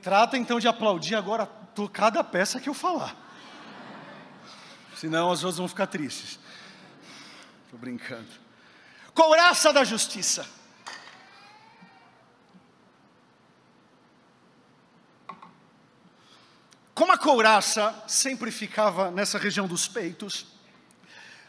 Trata 0.00 0.38
então 0.38 0.60
de 0.60 0.68
aplaudir 0.68 1.16
agora 1.16 1.48
cada 1.92 2.24
peça 2.24 2.58
que 2.58 2.68
eu 2.68 2.74
falar. 2.74 3.27
Senão 4.98 5.30
as 5.30 5.44
outras 5.44 5.58
vão 5.58 5.68
ficar 5.68 5.86
tristes. 5.86 6.38
Estou 7.64 7.78
brincando 7.78 8.48
couraça 9.18 9.72
da 9.72 9.82
justiça. 9.82 10.48
Como 16.94 17.10
a 17.10 17.18
couraça 17.18 17.92
sempre 18.06 18.52
ficava 18.52 19.10
nessa 19.10 19.36
região 19.36 19.66
dos 19.66 19.88
peitos, 19.88 20.42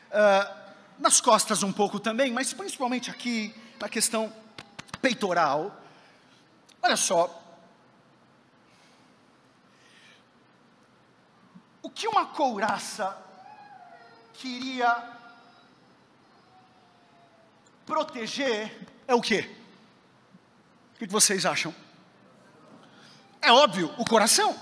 uh, 0.10 0.74
nas 0.98 1.22
costas 1.22 1.62
um 1.62 1.72
pouco 1.72 2.00
também, 2.00 2.32
mas 2.34 2.54
principalmente 2.54 3.12
aqui 3.12 3.54
na 3.80 3.88
questão 3.88 4.34
peitoral. 5.00 5.80
Olha 6.82 6.98
só. 6.98 7.40
O 11.84 11.90
que 11.92 12.08
uma 12.08 12.26
couraça 12.26 13.16
queria 14.40 15.18
proteger 17.86 18.88
é 19.08 19.14
o 19.14 19.22
quê? 19.22 19.50
O 20.96 21.00
que 21.00 21.08
vocês 21.08 21.46
acham? 21.46 21.74
É 23.42 23.52
óbvio, 23.52 23.94
o 23.98 24.06
coração. 24.06 24.58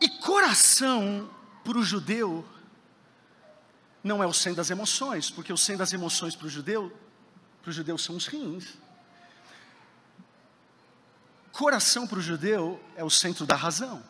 E 0.00 0.08
coração, 0.08 1.30
para 1.64 1.78
o 1.78 1.82
judeu, 1.82 2.46
não 4.02 4.22
é 4.22 4.26
o 4.26 4.32
centro 4.32 4.56
das 4.56 4.70
emoções, 4.70 5.30
porque 5.30 5.52
o 5.52 5.58
centro 5.58 5.80
das 5.80 5.92
emoções 5.92 6.34
para 6.34 6.46
o 6.46 6.50
judeu, 6.50 6.96
para 7.62 7.70
o 7.70 7.72
judeu 7.72 7.98
são 7.98 8.16
os 8.16 8.26
rins. 8.26 8.78
Coração 11.52 12.06
para 12.06 12.18
o 12.18 12.22
judeu 12.22 12.82
é 12.96 13.04
o 13.04 13.10
centro 13.10 13.44
da 13.44 13.56
razão. 13.56 14.02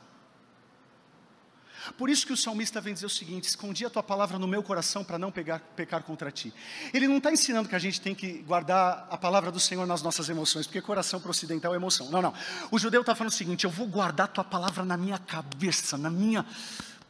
Por 1.97 2.09
isso 2.09 2.27
que 2.27 2.33
o 2.33 2.37
salmista 2.37 2.81
vem 2.81 2.95
dizer 2.95 3.07
o 3.07 3.11
seguinte: 3.11 3.45
escondi 3.45 3.85
a 3.85 3.91
tua 3.91 4.03
palavra 4.03 4.39
no 4.39 4.47
meu 4.47 4.63
coração 4.63 5.05
para 5.05 5.19
não 5.19 5.31
pegar, 5.31 5.61
pecar 5.77 6.03
contra 6.03 6.31
ti. 6.31 6.53
Ele 6.93 7.07
não 7.07 7.19
está 7.19 7.33
ensinando 7.33 7.69
que 7.69 7.75
a 7.75 7.79
gente 7.79 8.01
tem 8.01 8.15
que 8.15 8.39
guardar 8.43 9.07
a 9.11 9.17
palavra 9.17 9.51
do 9.51 9.61
Senhor 9.61 9.87
nas 9.87 10.03
nossas 10.03 10.29
emoções, 10.29 10.67
porque 10.67 10.81
coração 10.81 11.21
para 11.21 11.29
o 11.29 11.31
ocidental 11.31 11.73
é 11.73 11.77
emoção. 11.77 12.11
Não, 12.11 12.23
não. 12.23 12.35
O 12.71 12.79
judeu 12.79 13.01
está 13.01 13.15
falando 13.15 13.33
o 13.33 13.37
seguinte: 13.37 13.65
eu 13.65 13.71
vou 13.71 13.87
guardar 13.87 14.25
a 14.25 14.29
tua 14.29 14.45
palavra 14.45 14.85
na 14.85 14.97
minha 14.97 15.19
cabeça, 15.19 15.97
na 15.97 16.11
minha. 16.11 16.45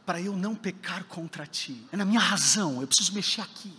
para 0.05 0.19
eu 0.19 0.35
não 0.35 0.55
pecar 0.55 1.03
contra 1.05 1.45
ti. 1.45 1.85
É 1.91 1.97
na 1.97 2.05
minha 2.05 2.19
razão, 2.19 2.81
eu 2.81 2.87
preciso 2.87 3.13
mexer 3.13 3.41
aqui. 3.41 3.73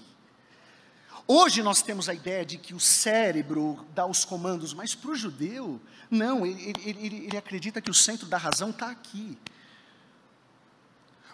Hoje 1.27 1.63
nós 1.63 1.83
temos 1.83 2.09
a 2.09 2.15
ideia 2.15 2.45
de 2.45 2.59
que 2.59 2.75
o 2.75 2.81
cérebro 2.81 3.87
dá 3.95 4.05
os 4.05 4.25
comandos, 4.25 4.75
mas 4.75 4.95
para 4.95 5.13
o 5.13 5.15
judeu, 5.15 5.81
não, 6.11 6.45
ele, 6.45 6.75
ele, 6.85 7.25
ele 7.27 7.37
acredita 7.37 7.81
que 7.81 7.91
o 7.91 7.95
centro 7.95 8.27
da 8.27 8.37
razão 8.37 8.71
está 8.71 8.91
aqui. 8.91 9.39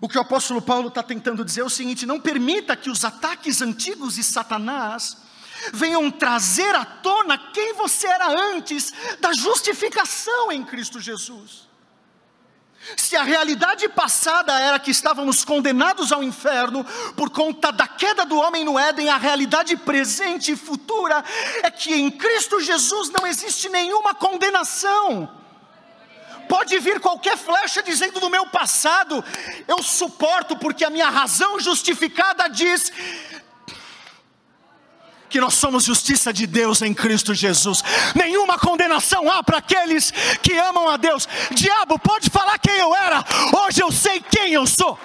O 0.01 0.09
que 0.09 0.17
o 0.17 0.21
apóstolo 0.21 0.63
Paulo 0.63 0.89
está 0.89 1.03
tentando 1.03 1.45
dizer 1.45 1.63
é 1.63 1.65
o 1.65 1.71
seguinte: 1.71 2.07
não 2.07 2.21
permita 2.21 2.77
que 2.77 2.91
os 2.91 3.05
ataques 3.05 3.61
antigos 3.61 4.15
de 4.15 4.23
Satanás 4.23 5.17
venham 5.73 6.11
trazer 6.11 6.75
à 6.75 6.85
tona 6.85 7.37
quem 7.53 7.75
você 7.75 8.07
era 8.07 8.29
antes 8.29 8.93
da 9.21 9.33
justificação 9.33 10.53
em 10.53 10.65
Cristo 10.65 11.01
Jesus. 11.01 11.69
Se 12.97 13.17
a 13.17 13.23
realidade 13.23 13.89
passada 13.89 14.59
era 14.59 14.79
que 14.79 14.91
estávamos 14.91 15.45
condenados 15.45 16.13
ao 16.13 16.23
inferno 16.23 16.87
por 17.17 17.29
conta 17.29 17.73
da 17.73 17.87
queda 17.87 18.25
do 18.25 18.39
homem 18.39 18.65
no 18.65 18.79
Éden, 18.79 19.11
a 19.11 19.19
realidade 19.19 19.77
presente 19.77 20.53
e 20.53 20.57
futura 20.57 21.23
é 21.63 21.71
que 21.71 21.93
em 21.93 22.11
Cristo 22.11 22.61
Jesus 22.61 23.11
não 23.11 23.27
existe 23.27 23.69
nenhuma 23.69 24.15
condenação. 24.15 25.29
Pode 26.49 26.79
vir 26.79 26.99
qualquer 27.01 27.37
flecha 27.37 27.83
dizendo 27.83 28.19
do 28.19 28.31
meu 28.31 28.47
passado, 28.47 29.23
eu 29.67 29.83
suporto 29.83 30.57
porque 30.57 30.85
a 30.85 30.91
minha 30.91 31.11
razão 31.11 31.61
justificada 31.61 32.49
diz 32.49 32.91
que 35.29 35.41
nós 35.41 35.55
somos 35.55 35.85
justiça 35.85 36.33
de 36.33 36.47
Deus 36.47 36.81
em 36.81 36.95
Cristo 36.95 37.35
Jesus. 37.35 37.83
Nenhuma 38.15 38.59
condenação 38.59 39.31
há 39.31 39.43
para 39.43 39.59
aqueles 39.59 40.11
que 40.43 40.55
amam 40.55 40.89
a 40.89 40.97
Deus. 40.97 41.29
Diabo, 41.51 41.99
pode 41.99 42.31
falar 42.31 42.59
quem 42.59 42.77
eu 42.79 42.95
era, 42.95 43.23
hoje 43.67 43.83
eu 43.83 43.93
sei 43.93 44.21
quem 44.21 44.53
eu 44.53 44.67
sou. 44.67 44.99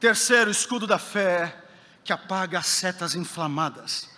Terceiro 0.00 0.50
escudo 0.50 0.86
da 0.86 0.98
fé 0.98 1.57
que 2.08 2.12
apaga 2.14 2.58
as 2.58 2.66
setas 2.66 3.14
inflamadas. 3.14 4.08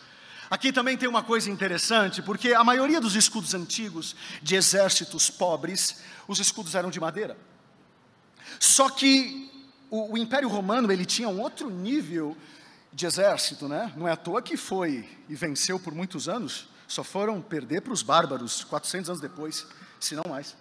Aqui 0.48 0.72
também 0.72 0.96
tem 0.96 1.08
uma 1.08 1.24
coisa 1.24 1.50
interessante, 1.50 2.22
porque 2.22 2.52
a 2.52 2.62
maioria 2.62 3.00
dos 3.00 3.16
escudos 3.16 3.52
antigos 3.52 4.14
de 4.40 4.54
exércitos 4.54 5.28
pobres, 5.28 5.96
os 6.28 6.38
escudos 6.38 6.76
eram 6.76 6.88
de 6.88 7.00
madeira. 7.00 7.36
Só 8.60 8.88
que 8.88 9.50
o, 9.90 10.12
o 10.12 10.16
Império 10.16 10.48
Romano 10.48 10.92
ele 10.92 11.04
tinha 11.04 11.28
um 11.28 11.40
outro 11.40 11.68
nível 11.68 12.36
de 12.92 13.06
exército, 13.06 13.66
né? 13.66 13.92
Não 13.96 14.06
é 14.06 14.12
à 14.12 14.16
toa 14.16 14.40
que 14.40 14.56
foi 14.56 15.08
e 15.28 15.34
venceu 15.34 15.76
por 15.80 15.92
muitos 15.92 16.28
anos. 16.28 16.68
Só 16.86 17.02
foram 17.02 17.42
perder 17.42 17.82
para 17.82 17.92
os 17.92 18.04
bárbaros 18.04 18.62
400 18.62 19.10
anos 19.10 19.20
depois, 19.20 19.66
se 19.98 20.14
não 20.14 20.22
mais. 20.28 20.54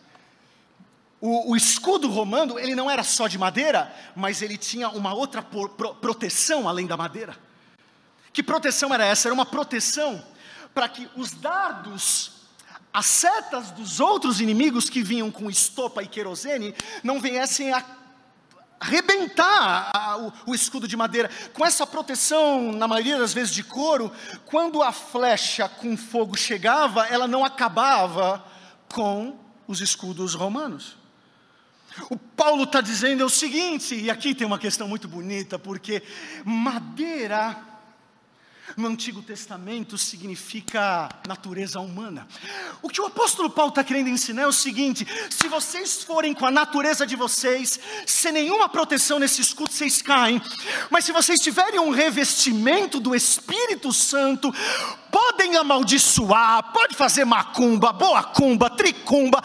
O, 1.21 1.51
o, 1.51 1.55
escudo 1.55 2.09
romano, 2.09 2.57
ele 2.57 2.75
não 2.75 2.89
era 2.89 3.03
só 3.03 3.27
de 3.27 3.37
madeira, 3.37 3.93
mas 4.15 4.41
ele 4.41 4.57
tinha 4.57 4.87
uma 4.89 5.13
outra 5.13 5.41
por, 5.41 5.69
pro, 5.69 5.93
proteção 5.95 6.67
além 6.67 6.87
da 6.87 6.95
madeira. 6.95 7.37
Que 8.31 8.41
proteção 8.41 8.93
era 8.93 9.05
essa? 9.05 9.27
Era 9.27 9.33
uma 9.33 9.45
proteção 9.45 10.23
para 10.73 10.87
que 10.87 11.09
os 11.17 11.31
dardos, 11.31 12.31
as 12.93 13.05
setas 13.05 13.71
dos 13.71 13.99
outros 13.99 14.39
inimigos 14.39 14.89
que 14.89 15.03
vinham 15.03 15.29
com 15.29 15.49
estopa 15.49 16.01
e 16.01 16.07
querosene, 16.07 16.73
não 17.03 17.19
viessem 17.19 17.73
a 17.73 17.83
arrebentar 18.79 19.91
a, 19.93 20.17
o, 20.17 20.33
o 20.47 20.55
escudo 20.55 20.87
de 20.87 20.95
madeira. 20.95 21.29
Com 21.53 21.65
essa 21.65 21.85
proteção, 21.85 22.71
na 22.71 22.87
maioria 22.87 23.19
das 23.19 23.33
vezes 23.33 23.53
de 23.53 23.61
couro, 23.61 24.09
quando 24.45 24.81
a 24.81 24.93
flecha 24.93 25.67
com 25.67 25.97
fogo 25.97 26.37
chegava, 26.37 27.05
ela 27.07 27.27
não 27.27 27.43
acabava 27.43 28.45
com 28.87 29.37
os 29.67 29.81
escudos 29.81 30.33
romanos. 30.33 30.98
O 32.09 32.17
Paulo 32.17 32.63
está 32.63 32.81
dizendo 32.81 33.21
é 33.21 33.25
o 33.25 33.29
seguinte, 33.29 33.95
e 33.95 34.09
aqui 34.09 34.33
tem 34.35 34.45
uma 34.45 34.59
questão 34.59 34.87
muito 34.87 35.07
bonita, 35.07 35.57
porque 35.57 36.01
madeira 36.45 37.69
no 38.77 38.87
Antigo 38.87 39.21
Testamento 39.21 39.97
significa 39.97 41.09
natureza 41.27 41.79
humana. 41.79 42.27
O 42.81 42.89
que 42.89 43.01
o 43.01 43.05
apóstolo 43.05 43.49
Paulo 43.49 43.69
está 43.69 43.83
querendo 43.83 44.09
ensinar 44.09 44.43
é 44.43 44.47
o 44.47 44.53
seguinte: 44.53 45.05
se 45.29 45.47
vocês 45.47 46.03
forem 46.03 46.33
com 46.33 46.45
a 46.45 46.51
natureza 46.51 47.05
de 47.05 47.15
vocês, 47.15 47.79
sem 48.05 48.31
nenhuma 48.31 48.69
proteção 48.69 49.19
nesse 49.19 49.41
escudo, 49.41 49.71
vocês 49.71 50.01
caem. 50.01 50.41
Mas 50.89 51.05
se 51.05 51.11
vocês 51.11 51.39
tiverem 51.39 51.79
um 51.79 51.91
revestimento 51.91 52.99
do 52.99 53.15
Espírito 53.15 53.91
Santo, 53.91 54.53
podem 55.11 55.55
amaldiçoar, 55.55 56.71
pode 56.71 56.95
fazer 56.95 57.25
macumba, 57.25 57.91
boa 57.91 58.23
cumba, 58.23 58.69
tricumba 58.69 59.41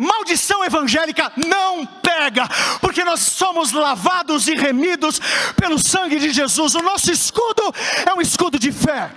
maldição 0.00 0.64
evangélica 0.64 1.30
não 1.36 1.84
pega, 1.84 2.48
porque 2.80 3.04
nós 3.04 3.20
somos 3.20 3.72
lavados 3.72 4.48
e 4.48 4.54
remidos 4.54 5.20
pelo 5.54 5.78
sangue 5.78 6.18
de 6.18 6.30
Jesus. 6.30 6.74
O 6.74 6.80
nosso 6.80 7.12
escudo 7.12 7.62
é 8.06 8.14
um 8.14 8.20
escudo 8.22 8.58
de 8.58 8.72
fé. 8.72 9.10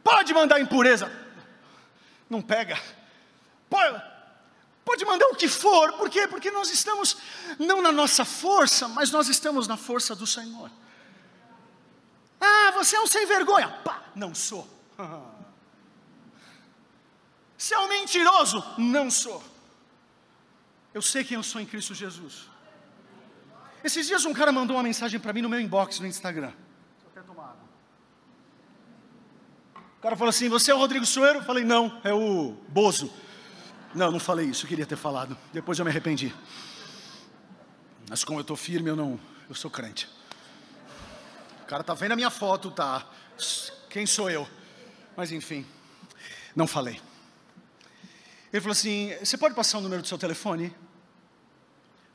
Pode 0.01 0.33
mandar 0.33 0.61
impureza, 0.61 1.11
não 2.29 2.41
pega. 2.41 2.79
Pode, 3.69 4.01
pode 4.83 5.05
mandar 5.05 5.27
o 5.27 5.35
que 5.35 5.47
for, 5.47 5.93
por 5.93 6.09
quê? 6.09 6.27
Porque 6.27 6.49
nós 6.49 6.71
estamos 6.71 7.17
não 7.59 7.79
na 7.81 7.91
nossa 7.91 8.25
força, 8.25 8.87
mas 8.87 9.11
nós 9.11 9.29
estamos 9.29 9.67
na 9.67 9.77
força 9.77 10.15
do 10.15 10.25
Senhor. 10.25 10.71
Ah, 12.39 12.71
você 12.71 12.95
é 12.95 13.01
um 13.01 13.07
sem 13.07 13.25
vergonha. 13.25 13.67
Pá, 13.83 14.03
não 14.15 14.33
sou. 14.33 14.67
Você 17.57 17.73
é 17.75 17.79
um 17.79 17.89
mentiroso? 17.89 18.63
Não 18.77 19.11
sou. 19.11 19.43
Eu 20.93 21.01
sei 21.01 21.25
quem 21.25 21.35
eu 21.35 21.43
sou 21.43 21.59
em 21.59 21.65
Cristo 21.65 21.93
Jesus. 21.93 22.47
Esses 23.83 24.07
dias 24.07 24.23
um 24.23 24.33
cara 24.33 24.49
mandou 24.49 24.77
uma 24.77 24.83
mensagem 24.83 25.19
para 25.19 25.33
mim 25.33 25.41
no 25.41 25.49
meu 25.49 25.59
inbox 25.59 25.99
no 25.99 26.07
Instagram. 26.07 26.53
Tomar 27.27 27.43
água. 27.43 27.57
O 29.97 30.01
cara 30.01 30.15
falou 30.15 30.29
assim: 30.29 30.47
Você 30.47 30.71
é 30.71 30.73
o 30.73 30.77
Rodrigo 30.77 31.05
Soeiro? 31.05 31.39
Eu 31.39 31.43
falei: 31.43 31.65
Não, 31.65 31.99
é 32.05 32.13
o 32.13 32.55
Bozo. 32.69 33.11
Não, 33.93 34.09
não 34.09 34.21
falei 34.21 34.45
isso, 34.45 34.63
eu 34.63 34.69
queria 34.69 34.85
ter 34.85 34.95
falado. 34.95 35.37
Depois 35.51 35.77
eu 35.77 35.83
me 35.83 35.91
arrependi. 35.91 36.33
Mas 38.09 38.23
como 38.23 38.39
eu 38.39 38.41
estou 38.41 38.55
firme, 38.55 38.89
eu 38.89 38.95
não. 38.95 39.19
Eu 39.49 39.55
sou 39.55 39.69
crente 39.69 40.07
cara 41.69 41.83
tá 41.83 41.93
vendo 41.93 42.13
a 42.13 42.15
minha 42.15 42.31
foto, 42.31 42.71
tá? 42.71 43.07
Quem 43.91 44.07
sou 44.07 44.27
eu? 44.27 44.49
Mas 45.15 45.31
enfim, 45.31 45.63
não 46.55 46.65
falei. 46.65 46.99
Ele 48.51 48.59
falou 48.59 48.71
assim: 48.71 49.15
Você 49.19 49.37
pode 49.37 49.53
passar 49.53 49.77
o 49.77 49.81
número 49.81 50.01
do 50.01 50.07
seu 50.07 50.17
telefone? 50.17 50.75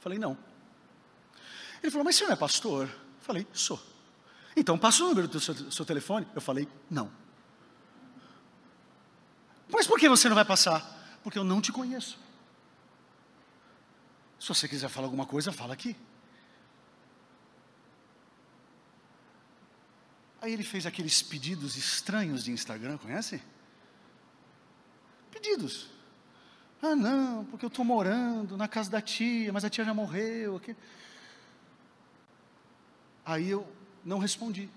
Falei: 0.00 0.18
Não. 0.18 0.36
Ele 1.80 1.90
falou: 1.92 2.04
Mas 2.04 2.16
você 2.16 2.24
não 2.24 2.32
é 2.32 2.36
pastor? 2.36 2.90
Falei: 3.20 3.46
Sou. 3.52 3.80
Então 4.56 4.76
passa 4.76 5.04
o 5.04 5.08
número 5.08 5.28
do 5.28 5.38
seu, 5.38 5.54
seu 5.70 5.84
telefone? 5.84 6.26
Eu 6.34 6.40
falei: 6.40 6.68
Não. 6.90 7.08
Mas 9.68 9.86
por 9.86 10.00
que 10.00 10.08
você 10.08 10.28
não 10.28 10.34
vai 10.34 10.44
passar? 10.44 11.18
Porque 11.22 11.38
eu 11.38 11.44
não 11.44 11.60
te 11.60 11.70
conheço. 11.70 12.18
Se 14.40 14.48
você 14.48 14.66
quiser 14.66 14.88
falar 14.88 15.06
alguma 15.06 15.26
coisa, 15.26 15.52
fala 15.52 15.74
aqui. 15.74 15.96
Aí 20.44 20.52
ele 20.52 20.62
fez 20.62 20.84
aqueles 20.84 21.22
pedidos 21.22 21.74
estranhos 21.74 22.44
de 22.44 22.52
Instagram, 22.52 22.98
conhece? 22.98 23.42
Pedidos. 25.30 25.88
Ah, 26.82 26.94
não, 26.94 27.46
porque 27.46 27.64
eu 27.64 27.68
estou 27.68 27.82
morando 27.82 28.54
na 28.54 28.68
casa 28.68 28.90
da 28.90 29.00
tia, 29.00 29.50
mas 29.54 29.64
a 29.64 29.70
tia 29.70 29.86
já 29.86 29.94
morreu. 29.94 30.56
Aqui. 30.56 30.76
Aí 33.24 33.48
eu 33.48 33.66
não 34.04 34.18
respondi. 34.18 34.68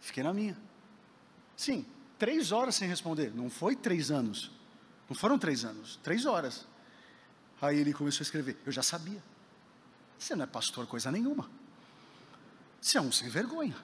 Fiquei 0.00 0.24
na 0.24 0.34
minha. 0.34 0.58
Sim, 1.56 1.86
três 2.18 2.50
horas 2.50 2.74
sem 2.74 2.88
responder. 2.88 3.32
Não 3.32 3.48
foi 3.48 3.76
três 3.76 4.10
anos. 4.10 4.50
Não 5.08 5.14
foram 5.14 5.38
três 5.38 5.64
anos, 5.64 6.00
três 6.02 6.26
horas. 6.26 6.66
Aí 7.62 7.78
ele 7.78 7.92
começou 7.92 8.22
a 8.22 8.26
escrever. 8.26 8.58
Eu 8.66 8.72
já 8.72 8.82
sabia. 8.82 9.22
Você 10.18 10.34
não 10.34 10.42
é 10.42 10.48
pastor 10.48 10.84
coisa 10.88 11.12
nenhuma. 11.12 11.59
Você 12.80 12.98
é 12.98 13.00
um 13.00 13.12
sem 13.12 13.28
vergonha. 13.28 13.76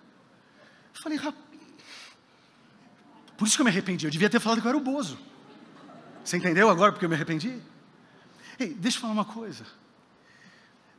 Eu 0.95 1.03
falei, 1.03 1.19
rapaz. 1.19 1.45
Por 3.37 3.47
isso 3.47 3.57
que 3.57 3.61
eu 3.61 3.65
me 3.65 3.71
arrependi. 3.71 4.07
Eu 4.07 4.11
devia 4.11 4.31
ter 4.31 4.41
falado 4.41 4.61
que 4.61 4.67
eu 4.67 4.71
era 4.71 4.79
o 4.79 4.81
Bozo. 4.81 5.19
Você 6.25 6.37
entendeu 6.37 6.71
agora 6.71 6.91
porque 6.91 7.05
eu 7.05 7.09
me 7.09 7.15
arrependi? 7.15 7.61
Ei, 8.59 8.73
deixa 8.75 8.97
eu 8.97 9.03
falar 9.03 9.13
uma 9.13 9.25
coisa. 9.25 9.67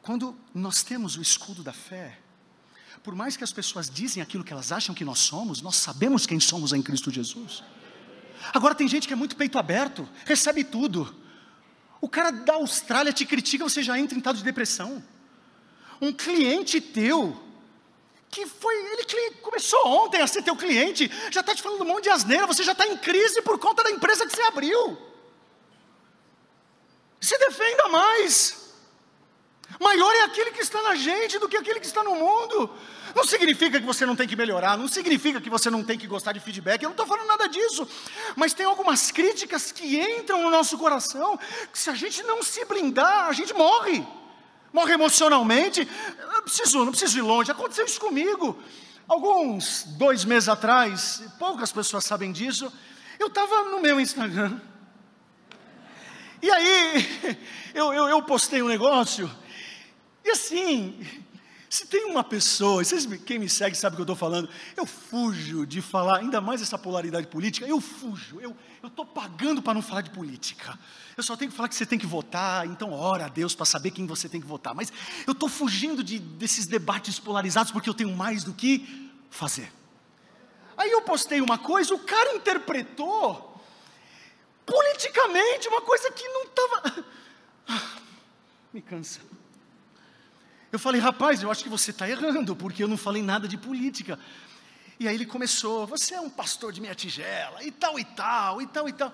Quando 0.01 0.37
nós 0.53 0.83
temos 0.83 1.17
o 1.17 1.21
escudo 1.21 1.63
da 1.63 1.73
fé, 1.73 2.17
por 3.03 3.15
mais 3.15 3.35
que 3.35 3.43
as 3.43 3.51
pessoas 3.51 3.89
dizem 3.89 4.21
aquilo 4.21 4.43
que 4.43 4.53
elas 4.53 4.71
acham 4.71 4.93
que 4.93 5.03
nós 5.03 5.19
somos, 5.19 5.61
nós 5.61 5.75
sabemos 5.75 6.25
quem 6.25 6.39
somos 6.39 6.71
em 6.73 6.81
Cristo 6.81 7.11
Jesus. 7.11 7.63
Agora 8.53 8.75
tem 8.75 8.87
gente 8.87 9.07
que 9.07 9.13
é 9.13 9.17
muito 9.17 9.35
peito 9.35 9.57
aberto, 9.57 10.07
recebe 10.25 10.63
tudo. 10.63 11.13
O 11.99 12.07
cara 12.07 12.31
da 12.31 12.53
Austrália 12.53 13.11
te 13.11 13.25
critica, 13.25 13.63
você 13.63 13.81
já 13.81 13.99
entra 13.99 14.15
em 14.15 14.19
estado 14.19 14.37
de 14.37 14.43
depressão. 14.43 15.03
Um 15.99 16.13
cliente 16.13 16.79
teu, 16.79 17.41
que 18.29 18.45
foi, 18.45 18.75
ele 18.75 19.31
começou 19.41 19.79
ontem 19.87 20.21
a 20.21 20.27
ser 20.27 20.43
teu 20.43 20.55
cliente, 20.55 21.11
já 21.31 21.41
está 21.41 21.55
te 21.55 21.61
falando 21.61 21.81
um 21.81 21.85
monte 21.85 22.03
de 22.03 22.09
asneira, 22.09 22.45
você 22.45 22.63
já 22.63 22.73
está 22.73 22.85
em 22.85 22.97
crise 22.97 23.41
por 23.41 23.57
conta 23.57 23.83
da 23.83 23.91
empresa 23.91 24.25
que 24.25 24.35
você 24.35 24.41
abriu. 24.43 24.97
Se 27.19 27.37
defenda 27.37 27.87
mais. 27.89 28.67
Maior 29.79 30.13
é 30.15 30.21
aquele 30.23 30.51
que 30.51 30.61
está 30.61 30.81
na 30.81 30.95
gente 30.95 31.39
do 31.39 31.49
que 31.49 31.57
aquele 31.57 31.79
que 31.79 31.85
está 31.85 32.03
no 32.03 32.15
mundo. 32.15 32.69
Não 33.15 33.25
significa 33.25 33.79
que 33.79 33.85
você 33.85 34.05
não 34.05 34.15
tem 34.15 34.27
que 34.27 34.35
melhorar, 34.35 34.77
não 34.77 34.87
significa 34.87 35.41
que 35.41 35.49
você 35.49 35.69
não 35.69 35.83
tem 35.83 35.97
que 35.97 36.07
gostar 36.07 36.31
de 36.31 36.39
feedback, 36.39 36.83
eu 36.83 36.89
não 36.89 36.93
estou 36.93 37.07
falando 37.07 37.27
nada 37.27 37.47
disso. 37.47 37.87
Mas 38.35 38.53
tem 38.53 38.65
algumas 38.65 39.11
críticas 39.11 39.71
que 39.71 39.99
entram 39.99 40.41
no 40.41 40.49
nosso 40.49 40.77
coração, 40.77 41.37
que 41.71 41.79
se 41.79 41.89
a 41.89 41.95
gente 41.95 42.23
não 42.23 42.43
se 42.43 42.63
blindar, 42.65 43.27
a 43.27 43.33
gente 43.33 43.53
morre. 43.53 44.05
Morre 44.77 44.93
emocionalmente. 44.93 45.89
Eu 46.35 46.43
preciso, 46.43 46.85
não 46.85 46.91
preciso 46.91 47.17
ir 47.17 47.23
longe, 47.23 47.49
aconteceu 47.49 47.83
isso 47.83 47.99
comigo. 47.99 48.61
Alguns 49.07 49.85
dois 49.97 50.23
meses 50.23 50.47
atrás, 50.47 51.23
poucas 51.39 51.71
pessoas 51.71 52.05
sabem 52.05 52.31
disso, 52.31 52.71
eu 53.17 53.25
estava 53.25 53.63
no 53.71 53.81
meu 53.81 53.99
Instagram. 53.99 54.61
E 56.43 56.51
aí, 56.51 57.37
eu, 57.73 57.91
eu, 57.91 58.07
eu 58.07 58.21
postei 58.21 58.61
um 58.61 58.67
negócio 58.67 59.27
e 60.23 60.29
assim, 60.29 60.99
se 61.69 61.85
tem 61.85 62.05
uma 62.05 62.23
pessoa, 62.23 62.83
vocês, 62.83 63.05
quem 63.25 63.37
me 63.37 63.49
segue 63.49 63.75
sabe 63.75 63.93
o 63.93 63.97
que 63.97 64.01
eu 64.01 64.03
estou 64.03 64.15
falando, 64.15 64.49
eu 64.75 64.85
fujo 64.85 65.65
de 65.65 65.81
falar, 65.81 66.19
ainda 66.19 66.39
mais 66.39 66.61
essa 66.61 66.77
polaridade 66.77 67.27
política, 67.27 67.67
eu 67.67 67.81
fujo, 67.81 68.39
eu 68.39 68.55
estou 68.83 69.05
pagando 69.05 69.61
para 69.61 69.73
não 69.73 69.81
falar 69.81 70.01
de 70.01 70.09
política. 70.09 70.79
Eu 71.17 71.23
só 71.23 71.35
tenho 71.35 71.51
que 71.51 71.57
falar 71.57 71.67
que 71.67 71.75
você 71.75 71.85
tem 71.85 71.99
que 71.99 72.05
votar, 72.05 72.65
então 72.65 72.93
ora 72.93 73.25
a 73.25 73.27
Deus 73.27 73.53
para 73.53 73.65
saber 73.65 73.91
quem 73.91 74.07
você 74.07 74.29
tem 74.29 74.39
que 74.39 74.47
votar. 74.47 74.73
Mas 74.73 74.93
eu 75.25 75.33
estou 75.33 75.49
fugindo 75.49 76.03
de, 76.03 76.19
desses 76.19 76.65
debates 76.65 77.19
polarizados 77.19 77.71
porque 77.71 77.89
eu 77.89 77.93
tenho 77.93 78.15
mais 78.15 78.43
do 78.45 78.53
que 78.53 79.11
fazer. 79.29 79.71
Aí 80.77 80.91
eu 80.91 81.01
postei 81.01 81.41
uma 81.41 81.57
coisa, 81.57 81.93
o 81.93 81.99
cara 81.99 82.35
interpretou 82.35 83.61
politicamente 84.65 85.67
uma 85.67 85.81
coisa 85.81 86.11
que 86.11 86.27
não 86.29 86.43
estava. 86.43 87.05
Me 88.71 88.81
cansa. 88.81 89.19
Eu 90.71 90.79
falei, 90.79 90.99
rapaz, 90.99 91.41
eu 91.41 91.49
acho 91.49 91.63
que 91.63 91.69
você 91.69 91.91
está 91.91 92.09
errando, 92.09 92.55
porque 92.55 92.83
eu 92.83 92.87
não 92.87 92.97
falei 92.97 93.23
nada 93.23 93.47
de 93.47 93.57
política. 93.57 94.19
E 94.99 95.07
aí 95.07 95.15
ele 95.15 95.25
começou, 95.25 95.85
você 95.85 96.15
é 96.15 96.21
um 96.21 96.29
pastor 96.29 96.71
de 96.71 96.81
minha 96.81 96.95
tigela, 96.95 97.63
e 97.63 97.71
tal, 97.71 97.99
e 97.99 98.03
tal, 98.03 98.61
e 98.61 98.67
tal, 98.67 98.89
e 98.89 98.93
tal. 98.93 99.13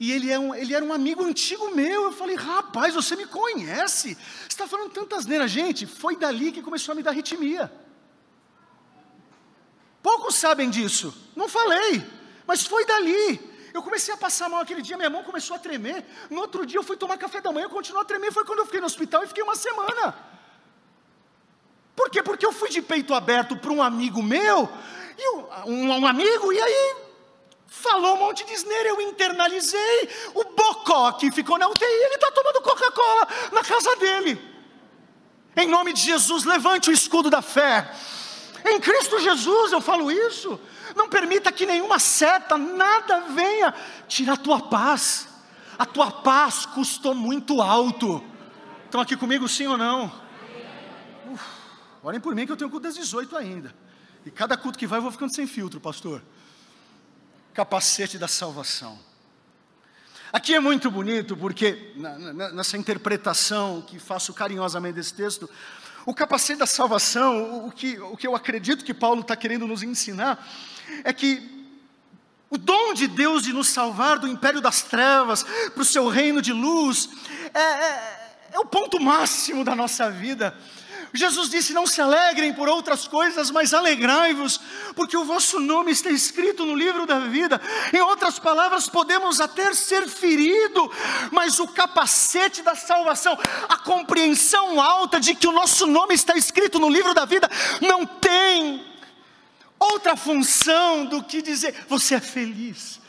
E 0.00 0.10
ele, 0.10 0.32
é 0.32 0.38
um, 0.38 0.52
ele 0.52 0.74
era 0.74 0.84
um 0.84 0.92
amigo 0.92 1.22
antigo 1.22 1.72
meu. 1.74 2.04
Eu 2.04 2.12
falei, 2.12 2.34
rapaz, 2.34 2.92
você 2.92 3.14
me 3.14 3.26
conhece. 3.26 4.14
Você 4.14 4.48
está 4.48 4.66
falando 4.66 4.90
tantas 4.90 5.26
neiras. 5.26 5.50
Gente, 5.50 5.86
foi 5.86 6.16
dali 6.16 6.50
que 6.50 6.60
começou 6.60 6.92
a 6.92 6.96
me 6.96 7.04
dar 7.04 7.10
arritmia. 7.10 7.72
Poucos 10.02 10.34
sabem 10.34 10.68
disso. 10.68 11.14
Não 11.36 11.48
falei, 11.48 12.04
mas 12.46 12.66
foi 12.66 12.84
dali. 12.84 13.40
Eu 13.72 13.82
comecei 13.82 14.12
a 14.12 14.16
passar 14.16 14.48
mal 14.48 14.60
aquele 14.60 14.82
dia, 14.82 14.96
minha 14.96 15.08
mão 15.08 15.22
começou 15.22 15.54
a 15.54 15.58
tremer. 15.58 16.04
No 16.28 16.40
outro 16.40 16.66
dia 16.66 16.78
eu 16.78 16.82
fui 16.82 16.96
tomar 16.96 17.16
café 17.16 17.40
da 17.40 17.52
manhã, 17.52 17.68
continuou 17.68 18.02
a 18.02 18.04
tremer. 18.04 18.32
Foi 18.32 18.44
quando 18.44 18.58
eu 18.58 18.66
fiquei 18.66 18.80
no 18.80 18.86
hospital 18.86 19.22
e 19.22 19.28
fiquei 19.28 19.44
uma 19.44 19.54
semana. 19.54 20.31
Por 21.94 22.10
quê? 22.10 22.22
Porque 22.22 22.46
eu 22.46 22.52
fui 22.52 22.70
de 22.70 22.80
peito 22.80 23.14
aberto 23.14 23.56
para 23.56 23.72
um 23.72 23.82
amigo 23.82 24.22
meu, 24.22 24.68
e 25.18 25.28
um, 25.66 25.92
um, 25.92 26.06
amigo, 26.06 26.52
e 26.52 26.60
aí 26.60 26.96
falou 27.66 28.14
um 28.14 28.18
monte 28.18 28.44
de 28.44 28.54
asneira, 28.54 28.88
eu 28.90 29.00
internalizei, 29.00 30.08
o 30.34 30.44
Bocó 30.44 31.12
que 31.12 31.30
ficou 31.30 31.58
na 31.58 31.68
UTI, 31.68 31.84
ele 31.84 32.14
está 32.14 32.30
tomando 32.30 32.62
Coca-Cola 32.62 33.28
na 33.52 33.62
casa 33.62 33.96
dele. 33.96 34.40
Em 35.56 35.68
nome 35.68 35.92
de 35.92 36.00
Jesus, 36.00 36.44
levante 36.44 36.88
o 36.88 36.92
escudo 36.92 37.28
da 37.28 37.42
fé. 37.42 37.90
Em 38.64 38.80
Cristo 38.80 39.20
Jesus 39.20 39.72
eu 39.72 39.80
falo 39.80 40.10
isso. 40.10 40.58
Não 40.96 41.08
permita 41.08 41.52
que 41.52 41.66
nenhuma 41.66 41.98
seta, 41.98 42.56
nada 42.56 43.20
venha 43.28 43.74
tirar 44.08 44.34
a 44.34 44.36
tua 44.36 44.60
paz. 44.60 45.28
A 45.78 45.84
tua 45.84 46.10
paz 46.10 46.64
custou 46.66 47.14
muito 47.14 47.60
alto. 47.60 48.22
Estão 48.84 49.00
aqui 49.00 49.16
comigo, 49.16 49.48
sim 49.48 49.66
ou 49.66 49.76
não? 49.76 50.21
Orem 52.02 52.20
por 52.20 52.34
mim 52.34 52.44
que 52.46 52.52
eu 52.52 52.56
tenho 52.56 52.70
culto 52.70 52.84
das 52.84 52.96
18 52.96 53.36
ainda. 53.36 53.74
E 54.26 54.30
cada 54.30 54.56
culto 54.56 54.78
que 54.78 54.86
vai 54.86 54.98
eu 54.98 55.02
vou 55.02 55.12
ficando 55.12 55.34
sem 55.34 55.46
filtro, 55.46 55.80
pastor. 55.80 56.22
Capacete 57.54 58.18
da 58.18 58.26
salvação. 58.26 58.98
Aqui 60.32 60.54
é 60.54 60.60
muito 60.60 60.90
bonito 60.90 61.36
porque 61.36 61.92
nessa 62.54 62.76
interpretação 62.76 63.82
que 63.82 63.98
faço 63.98 64.32
carinhosamente 64.32 64.94
desse 64.94 65.12
texto, 65.12 65.48
o 66.06 66.14
capacete 66.14 66.58
da 66.58 66.66
salvação, 66.66 67.66
o 67.66 67.70
que, 67.70 68.00
o 68.00 68.16
que 68.16 68.26
eu 68.26 68.34
acredito 68.34 68.84
que 68.84 68.94
Paulo 68.94 69.20
está 69.20 69.36
querendo 69.36 69.66
nos 69.66 69.82
ensinar, 69.82 70.44
é 71.04 71.12
que 71.12 71.66
o 72.50 72.58
dom 72.58 72.94
de 72.94 73.06
Deus 73.06 73.44
de 73.44 73.52
nos 73.52 73.68
salvar 73.68 74.18
do 74.18 74.26
império 74.26 74.60
das 74.60 74.82
trevas 74.82 75.42
para 75.42 75.82
o 75.82 75.84
seu 75.84 76.08
reino 76.08 76.42
de 76.42 76.52
luz 76.52 77.08
é, 77.54 77.60
é, 77.60 78.36
é 78.52 78.58
o 78.58 78.64
ponto 78.64 79.00
máximo 79.00 79.64
da 79.64 79.76
nossa 79.76 80.10
vida. 80.10 80.56
Jesus 81.14 81.50
disse: 81.50 81.74
Não 81.74 81.86
se 81.86 82.00
alegrem 82.00 82.52
por 82.52 82.68
outras 82.68 83.06
coisas, 83.06 83.50
mas 83.50 83.74
alegrai-vos, 83.74 84.58
porque 84.94 85.16
o 85.16 85.24
vosso 85.24 85.60
nome 85.60 85.92
está 85.92 86.10
escrito 86.10 86.64
no 86.64 86.74
livro 86.74 87.06
da 87.06 87.18
vida. 87.18 87.60
Em 87.92 88.00
outras 88.00 88.38
palavras, 88.38 88.88
podemos 88.88 89.40
até 89.40 89.74
ser 89.74 90.08
ferido, 90.08 90.90
mas 91.30 91.60
o 91.60 91.68
capacete 91.68 92.62
da 92.62 92.74
salvação, 92.74 93.38
a 93.68 93.76
compreensão 93.76 94.80
alta 94.80 95.20
de 95.20 95.34
que 95.34 95.46
o 95.46 95.52
nosso 95.52 95.86
nome 95.86 96.14
está 96.14 96.34
escrito 96.36 96.78
no 96.78 96.88
livro 96.88 97.12
da 97.12 97.26
vida, 97.26 97.50
não 97.80 98.06
tem 98.06 98.82
outra 99.78 100.16
função 100.16 101.04
do 101.04 101.22
que 101.22 101.42
dizer: 101.42 101.84
Você 101.88 102.14
é 102.14 102.20
feliz 102.20 103.01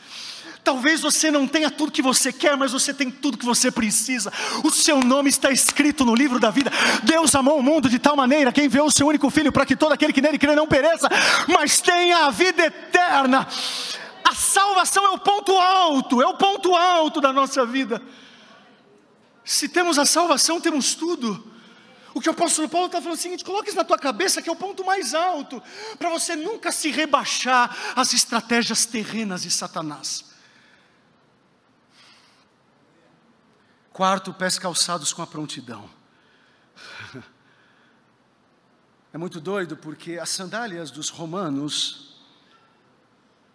Talvez 0.64 1.02
você 1.02 1.30
não 1.30 1.46
tenha 1.46 1.70
tudo 1.70 1.92
que 1.92 2.00
você 2.00 2.32
quer, 2.32 2.56
mas 2.56 2.72
você 2.72 2.94
tem 2.94 3.10
tudo 3.10 3.36
que 3.36 3.44
você 3.44 3.70
precisa. 3.70 4.32
O 4.64 4.70
seu 4.70 4.98
nome 5.00 5.28
está 5.28 5.50
escrito 5.50 6.06
no 6.06 6.14
livro 6.14 6.40
da 6.40 6.50
vida. 6.50 6.72
Deus 7.02 7.34
amou 7.34 7.58
o 7.58 7.62
mundo 7.62 7.86
de 7.86 7.98
tal 7.98 8.16
maneira 8.16 8.50
que 8.50 8.62
enviou 8.62 8.86
o 8.86 8.90
seu 8.90 9.06
único 9.06 9.28
filho 9.28 9.52
para 9.52 9.66
que 9.66 9.76
todo 9.76 9.92
aquele 9.92 10.10
que 10.10 10.22
nele 10.22 10.38
crê 10.38 10.54
não 10.54 10.66
pereça, 10.66 11.06
mas 11.46 11.82
tenha 11.82 12.24
a 12.24 12.30
vida 12.30 12.64
eterna. 12.64 13.46
A 14.24 14.34
salvação 14.34 15.04
é 15.04 15.10
o 15.10 15.18
ponto 15.18 15.52
alto, 15.52 16.22
é 16.22 16.26
o 16.26 16.34
ponto 16.34 16.74
alto 16.74 17.20
da 17.20 17.30
nossa 17.30 17.66
vida. 17.66 18.00
Se 19.44 19.68
temos 19.68 19.98
a 19.98 20.06
salvação, 20.06 20.62
temos 20.62 20.94
tudo. 20.94 21.52
O 22.14 22.22
que 22.22 22.28
o 22.30 22.32
apóstolo 22.32 22.70
Paulo 22.70 22.86
está 22.86 23.02
falando 23.02 23.16
é 23.16 23.18
o 23.18 23.22
seguinte: 23.22 23.44
coloque 23.44 23.68
isso 23.68 23.76
na 23.76 23.84
tua 23.84 23.98
cabeça 23.98 24.40
que 24.40 24.48
é 24.48 24.52
o 24.52 24.56
ponto 24.56 24.82
mais 24.82 25.14
alto, 25.14 25.62
para 25.98 26.08
você 26.08 26.34
nunca 26.34 26.72
se 26.72 26.90
rebaixar 26.90 27.76
às 27.94 28.14
estratégias 28.14 28.86
terrenas 28.86 29.42
de 29.42 29.50
Satanás. 29.50 30.33
Quarto, 33.94 34.34
pés 34.34 34.58
calçados 34.58 35.12
com 35.12 35.22
a 35.22 35.26
prontidão. 35.26 35.88
É 39.12 39.16
muito 39.16 39.40
doido 39.40 39.76
porque 39.76 40.18
as 40.18 40.30
sandálias 40.30 40.90
dos 40.90 41.10
romanos 41.10 42.16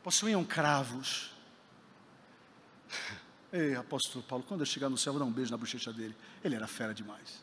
possuíam 0.01 0.45
cravos. 0.45 1.35
Ei, 3.51 3.75
apóstolo 3.75 4.23
Paulo, 4.23 4.45
quando 4.47 4.61
eu 4.61 4.65
chegar 4.65 4.87
no 4.87 4.97
céu, 4.97 5.11
vou 5.11 5.19
dar 5.19 5.25
um 5.25 5.31
beijo 5.31 5.51
na 5.51 5.57
bochecha 5.57 5.91
dele. 5.91 6.15
Ele 6.41 6.55
era 6.55 6.67
fera 6.67 6.93
demais. 6.93 7.41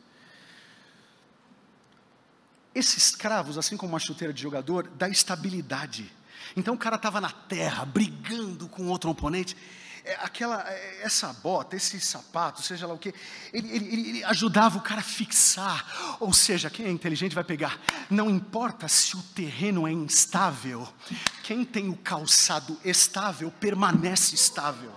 Esses 2.73 3.15
cravos, 3.15 3.59
assim 3.59 3.77
como 3.77 3.93
uma 3.93 3.99
chuteira 3.99 4.33
de 4.33 4.41
jogador, 4.41 4.87
dá 4.87 5.07
estabilidade. 5.07 6.11
Então 6.55 6.73
o 6.73 6.77
cara 6.79 6.95
estava 6.95 7.21
na 7.21 7.31
terra, 7.31 7.85
brigando 7.85 8.67
com 8.67 8.87
outro 8.87 9.11
oponente 9.11 9.55
aquela, 10.21 10.63
é, 10.69 11.01
essa 11.03 11.33
bota, 11.33 11.75
esse 11.75 11.99
sapato, 11.99 12.61
seja 12.61 12.87
lá 12.87 12.93
o 12.93 12.97
que, 12.97 13.13
ele, 13.53 13.75
ele, 13.75 14.09
ele, 14.09 14.23
ajudava 14.23 14.77
o 14.77 14.81
cara 14.81 15.01
a 15.01 15.03
fixar. 15.03 16.17
Ou 16.19 16.33
seja, 16.33 16.69
quem 16.69 16.85
é 16.85 16.89
inteligente 16.89 17.35
vai 17.35 17.43
pegar. 17.43 17.79
Não 18.09 18.29
importa 18.29 18.87
se 18.87 19.15
o 19.15 19.21
terreno 19.21 19.87
é 19.87 19.91
instável, 19.91 20.87
quem 21.43 21.63
tem 21.65 21.89
o 21.89 21.95
calçado 21.95 22.79
estável 22.83 23.51
permanece 23.51 24.35
estável. 24.35 24.91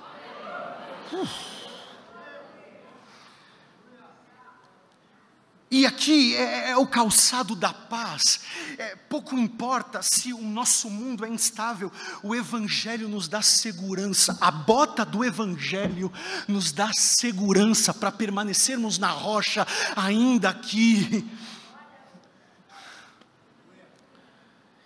E 5.70 5.86
aqui 5.86 6.34
é, 6.34 6.70
é, 6.70 6.76
o 6.76 6.84
calçado 6.84 7.54
da 7.54 7.72
paz. 7.72 8.40
É, 8.76 8.96
pouco 8.96 9.38
importa 9.38 10.02
se 10.02 10.32
o 10.32 10.42
nosso 10.42 10.90
mundo 10.90 11.24
é 11.24 11.28
instável, 11.28 11.92
o 12.24 12.34
Evangelho 12.34 13.08
nos 13.08 13.28
dá 13.28 13.40
segurança. 13.40 14.36
A 14.40 14.50
bota 14.50 15.04
do 15.04 15.24
Evangelho 15.24 16.12
nos 16.48 16.72
dá 16.72 16.92
segurança 16.92 17.94
para 17.94 18.10
permanecermos 18.10 18.98
na 18.98 19.10
rocha, 19.10 19.64
ainda 19.94 20.48
aqui. 20.48 21.24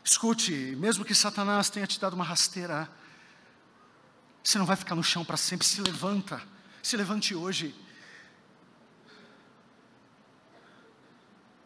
Escute, 0.05 0.77
mesmo 0.79 1.03
que 1.03 1.15
Satanás 1.15 1.71
tenha 1.71 1.87
te 1.87 1.99
dado 1.99 2.13
uma 2.13 2.25
rasteira, 2.25 2.91
você 4.43 4.59
não 4.59 4.67
vai 4.67 4.77
ficar 4.77 4.95
no 4.95 5.03
chão 5.03 5.25
para 5.25 5.39
sempre. 5.39 5.67
Se 5.67 5.81
levanta, 5.81 6.43
se 6.83 6.95
levante 6.95 7.35
hoje. 7.35 7.75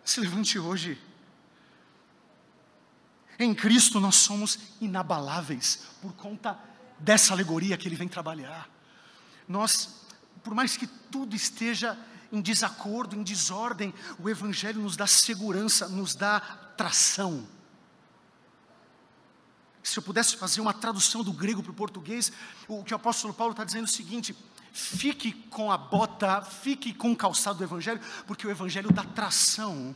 Se 0.08 0.20
levante 0.20 0.58
hoje. 0.58 0.98
Em 3.38 3.54
Cristo 3.54 4.00
nós 4.00 4.14
somos 4.16 4.58
inabaláveis 4.80 5.80
por 6.00 6.14
conta 6.14 6.58
dessa 6.98 7.34
alegoria 7.34 7.76
que 7.76 7.86
ele 7.86 7.94
vem 7.94 8.08
trabalhar. 8.08 8.70
Nós, 9.46 10.06
por 10.42 10.54
mais 10.54 10.78
que 10.78 10.86
tudo 10.86 11.36
esteja 11.36 11.94
em 12.32 12.40
desacordo, 12.40 13.14
em 13.14 13.22
desordem, 13.22 13.92
o 14.18 14.30
Evangelho 14.30 14.80
nos 14.80 14.96
dá 14.96 15.06
segurança, 15.06 15.86
nos 15.88 16.14
dá 16.14 16.40
tração. 16.74 17.46
Se 19.82 19.98
eu 19.98 20.02
pudesse 20.02 20.38
fazer 20.38 20.62
uma 20.62 20.72
tradução 20.72 21.22
do 21.22 21.34
grego 21.34 21.62
para 21.62 21.72
o 21.72 21.74
português, 21.74 22.32
o 22.66 22.82
que 22.82 22.94
o 22.94 22.96
apóstolo 22.96 23.34
Paulo 23.34 23.50
está 23.50 23.62
dizendo 23.62 23.84
é 23.84 23.90
o 23.90 23.92
seguinte: 23.92 24.34
Fique 24.72 25.32
com 25.32 25.72
a 25.72 25.78
bota, 25.78 26.42
fique 26.42 26.92
com 26.92 27.12
o 27.12 27.16
calçado 27.16 27.58
do 27.58 27.64
Evangelho, 27.64 28.00
porque 28.26 28.46
o 28.46 28.50
Evangelho 28.50 28.92
dá 28.92 29.02
tração 29.02 29.94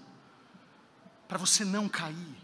para 1.28 1.38
você 1.38 1.64
não 1.64 1.88
cair 1.88 2.36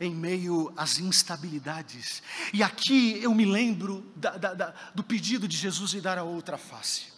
em 0.00 0.14
meio 0.14 0.72
às 0.76 0.98
instabilidades. 0.98 2.22
E 2.52 2.62
aqui 2.62 3.22
eu 3.22 3.34
me 3.34 3.44
lembro 3.44 4.10
da, 4.16 4.30
da, 4.30 4.54
da, 4.54 4.74
do 4.94 5.04
pedido 5.04 5.46
de 5.46 5.56
Jesus 5.56 5.90
de 5.90 6.00
dar 6.00 6.16
a 6.16 6.22
outra 6.22 6.56
face. 6.56 7.12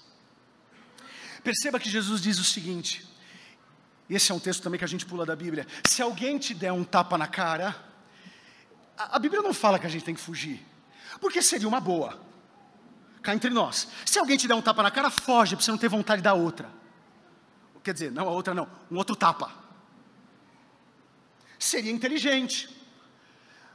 Perceba 1.45 1.79
que 1.79 1.89
Jesus 1.89 2.21
diz 2.21 2.39
o 2.39 2.45
seguinte, 2.45 3.09
esse 4.11 4.33
é 4.33 4.35
um 4.35 4.41
texto 4.41 4.63
também 4.63 4.79
que 4.79 4.85
a 4.85 4.89
gente 4.89 5.07
pula 5.07 5.25
da 5.25 5.37
Bíblia: 5.37 5.67
se 5.87 6.03
alguém 6.03 6.39
te 6.39 6.55
der 6.55 6.73
um 6.73 6.85
tapa 6.85 7.17
na 7.17 7.27
cara, 7.27 7.77
a, 8.97 9.17
a 9.17 9.19
Bíblia 9.19 9.43
não 9.43 9.55
fala 9.55 9.79
que 9.79 9.87
a 9.87 9.91
gente 9.91 10.05
tem 10.05 10.15
que 10.15 10.21
fugir, 10.21 10.65
porque 11.21 11.41
seria 11.41 11.69
uma 11.69 11.81
boa 11.81 12.32
cá 13.23 13.35
entre 13.35 13.51
nós. 13.51 13.89
Se 14.05 14.19
alguém 14.19 14.37
te 14.37 14.49
der 14.49 14.55
um 14.55 14.63
tapa 14.63 14.83
na 14.83 14.91
cara, 14.91 15.11
foge, 15.11 15.55
para 15.55 15.65
você 15.65 15.71
não 15.71 15.79
ter 15.79 15.89
vontade 15.89 16.21
da 16.21 16.35
outra. 16.35 16.69
Quer 17.83 17.93
dizer, 17.93 18.13
não 18.13 18.29
a 18.29 18.33
outra 18.33 18.55
não, 18.55 18.69
um 18.91 18.97
outro 18.97 19.17
tapa. 19.17 19.53
Seria 21.59 21.93
inteligente. 21.93 22.69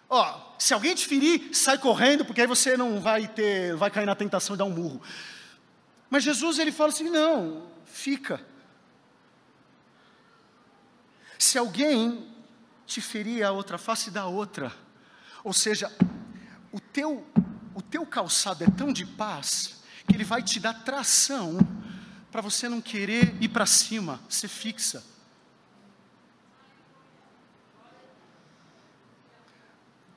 Ó, 0.10 0.56
se 0.58 0.74
alguém 0.74 0.96
te 0.96 1.06
ferir, 1.06 1.54
sai 1.54 1.78
correndo, 1.78 2.24
porque 2.24 2.42
aí 2.42 2.48
você 2.48 2.78
não 2.78 3.00
vai 3.02 3.28
ter, 3.28 3.76
vai 3.76 3.92
cair 3.92 4.06
na 4.06 4.16
tentação 4.16 4.56
de 4.56 4.60
dar 4.60 4.66
um 4.66 4.70
murro. 4.70 5.02
Mas 6.10 6.24
Jesus 6.24 6.60
ele 6.60 6.72
fala 6.72 6.90
assim: 6.90 7.10
não, 7.10 7.68
fica. 7.86 8.42
Se 11.38 11.58
alguém 11.58 12.34
te 12.86 13.02
ferir 13.02 13.44
a 13.44 13.52
outra 13.52 13.78
face, 13.78 14.10
dá 14.10 14.26
outra. 14.26 14.72
Ou 15.44 15.54
seja, 15.54 15.94
o 16.72 16.80
teu 16.80 17.26
o 17.78 17.82
teu 17.84 18.08
calçado 18.08 18.64
é 18.64 18.68
tão 18.72 18.92
de 18.92 19.06
paz 19.06 19.84
que 20.08 20.16
ele 20.16 20.24
vai 20.24 20.42
te 20.42 20.60
dar 20.60 20.74
tração 20.74 21.60
para 22.32 22.42
você 22.42 22.68
não 22.68 22.82
querer 22.82 23.38
ir 23.40 23.50
para 23.50 23.68
cima, 23.68 24.20
ser 24.28 24.48
fixa. 24.48 25.04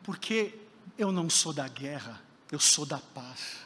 Porque 0.02 0.58
eu 0.96 1.12
não 1.12 1.28
sou 1.28 1.52
da 1.52 1.68
guerra, 1.68 2.18
eu 2.50 2.58
sou 2.58 2.86
da 2.86 2.96
paz. 2.96 3.58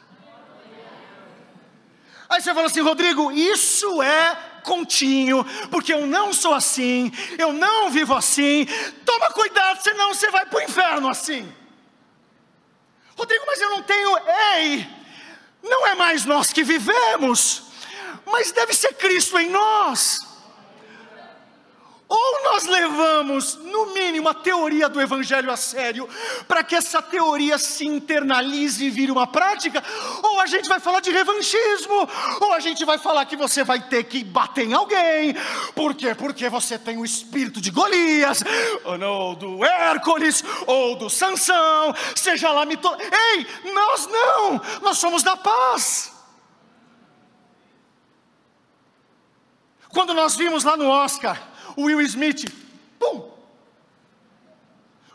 Aí 2.27 2.41
você 2.41 2.53
fala 2.53 2.67
assim, 2.67 2.81
Rodrigo, 2.81 3.31
isso 3.31 4.03
é 4.03 4.35
continho, 4.61 5.45
porque 5.71 5.93
eu 5.93 6.05
não 6.05 6.33
sou 6.33 6.53
assim, 6.53 7.13
eu 7.39 7.53
não 7.53 7.89
vivo 7.89 8.13
assim. 8.13 8.67
Toma 9.05 9.31
cuidado, 9.31 9.81
senão 9.81 10.13
você 10.13 10.29
vai 10.31 10.45
para 10.45 10.59
o 10.59 10.63
inferno 10.63 11.07
assim. 11.07 11.49
Rodrigo, 13.17 13.45
mas 13.47 13.61
eu 13.61 13.69
não 13.69 13.81
tenho. 13.81 14.17
Ei, 14.55 14.87
não 15.63 15.87
é 15.87 15.95
mais 15.95 16.25
nós 16.25 16.51
que 16.51 16.63
vivemos, 16.63 17.63
mas 18.25 18.51
deve 18.51 18.73
ser 18.73 18.93
Cristo 18.93 19.37
em 19.39 19.49
nós. 19.49 20.34
Ou 22.07 22.43
nós 22.43 22.65
levamos, 22.65 23.55
no 23.55 23.87
mínimo, 23.87 24.29
a 24.29 24.33
teoria 24.33 24.87
do 24.87 25.01
Evangelho 25.01 25.49
a 25.49 25.57
sério, 25.57 26.07
para 26.47 26.63
que 26.63 26.75
essa 26.75 27.01
teoria 27.01 27.57
se 27.57 27.83
internalize 27.83 28.85
e 28.85 28.91
vire 28.91 29.11
uma 29.11 29.25
prática, 29.25 29.83
ou 30.21 30.39
a 30.39 30.45
gente 30.45 30.69
vai 30.69 30.79
falar 30.79 30.99
de 30.99 31.09
revanchismo, 31.09 32.07
ou 32.41 32.53
a 32.53 32.59
gente 32.59 32.85
vai 32.85 32.99
falar 32.99 33.25
que 33.25 33.35
você 33.35 33.63
vai 33.63 33.81
ter 33.81 34.03
que 34.03 34.23
bater 34.23 34.65
em 34.65 34.73
alguém, 34.73 35.35
por 35.73 35.95
quê? 35.95 36.13
Porque 36.13 36.47
você 36.47 36.77
tem 36.77 36.95
o 36.97 37.05
espírito 37.05 37.59
de 37.59 37.71
Golias, 37.71 38.43
ou 38.83 39.35
do 39.35 39.65
Hércules, 39.65 40.43
ou 40.67 40.95
do 40.95 41.09
Sansão, 41.09 41.93
seja 42.15 42.51
lá 42.51 42.65
mito... 42.65 42.87
Ei, 42.99 43.47
nós 43.73 44.07
não, 44.07 44.61
nós 44.81 44.99
somos 44.99 45.23
da 45.23 45.35
paz. 45.35 46.13
Quando 49.89 50.13
nós 50.13 50.35
vimos 50.35 50.63
lá 50.63 50.77
no 50.77 50.87
Oscar, 50.87 51.54
Will 51.83 52.01
Smith, 52.01 52.45
pum! 52.99 53.31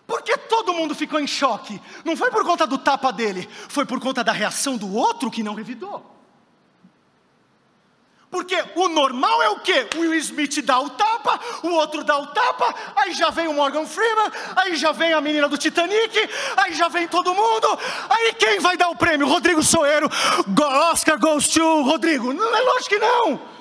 Por 0.07 0.23
que 0.23 0.37
todo 0.37 0.75
mundo 0.75 0.95
ficou 0.95 1.21
em 1.21 1.27
choque? 1.27 1.81
Não 2.05 2.17
foi 2.17 2.31
por 2.31 2.45
conta 2.45 2.67
do 2.67 2.77
tapa 2.77 3.13
dele, 3.13 3.49
foi 3.69 3.87
por 3.87 4.01
conta 4.01 4.25
da 4.25 4.33
reação 4.33 4.77
do 4.77 4.93
outro 4.93 5.31
que 5.31 5.43
não 5.43 5.55
revidou. 5.55 6.05
Porque 8.31 8.57
o 8.77 8.89
normal 8.89 9.43
é 9.43 9.51
o 9.51 9.61
quê? 9.61 9.89
O 9.97 10.01
Will 10.01 10.15
Smith 10.15 10.63
dá 10.63 10.79
o 10.81 10.91
tapa, 10.91 11.39
o 11.65 11.71
outro 11.71 12.05
dá 12.05 12.17
o 12.17 12.29
tapa, 12.29 12.73
aí 12.95 13.13
já 13.13 13.31
vem 13.31 13.49
o 13.49 13.55
Morgan 13.55 13.85
Freeman, 13.85 14.31
aí 14.55 14.77
já 14.77 14.93
vem 14.93 15.13
a 15.13 15.21
menina 15.21 15.49
do 15.49 15.59
Titanic, 15.59 16.17
aí 16.57 16.73
já 16.75 16.87
vem 16.87 17.09
todo 17.09 17.35
mundo. 17.35 17.67
Aí 18.09 18.33
quem 18.35 18.61
vai 18.61 18.77
dar 18.77 18.89
o 18.89 18.97
prêmio? 18.97 19.27
Rodrigo 19.27 19.63
Soeiro, 19.63 20.09
Oscar 20.93 21.19
goes 21.19 21.49
to 21.49 21.83
Rodrigo. 21.83 22.33
Não 22.33 22.57
é 22.57 22.61
lógico 22.61 22.89
que 22.89 22.99
não. 22.99 23.60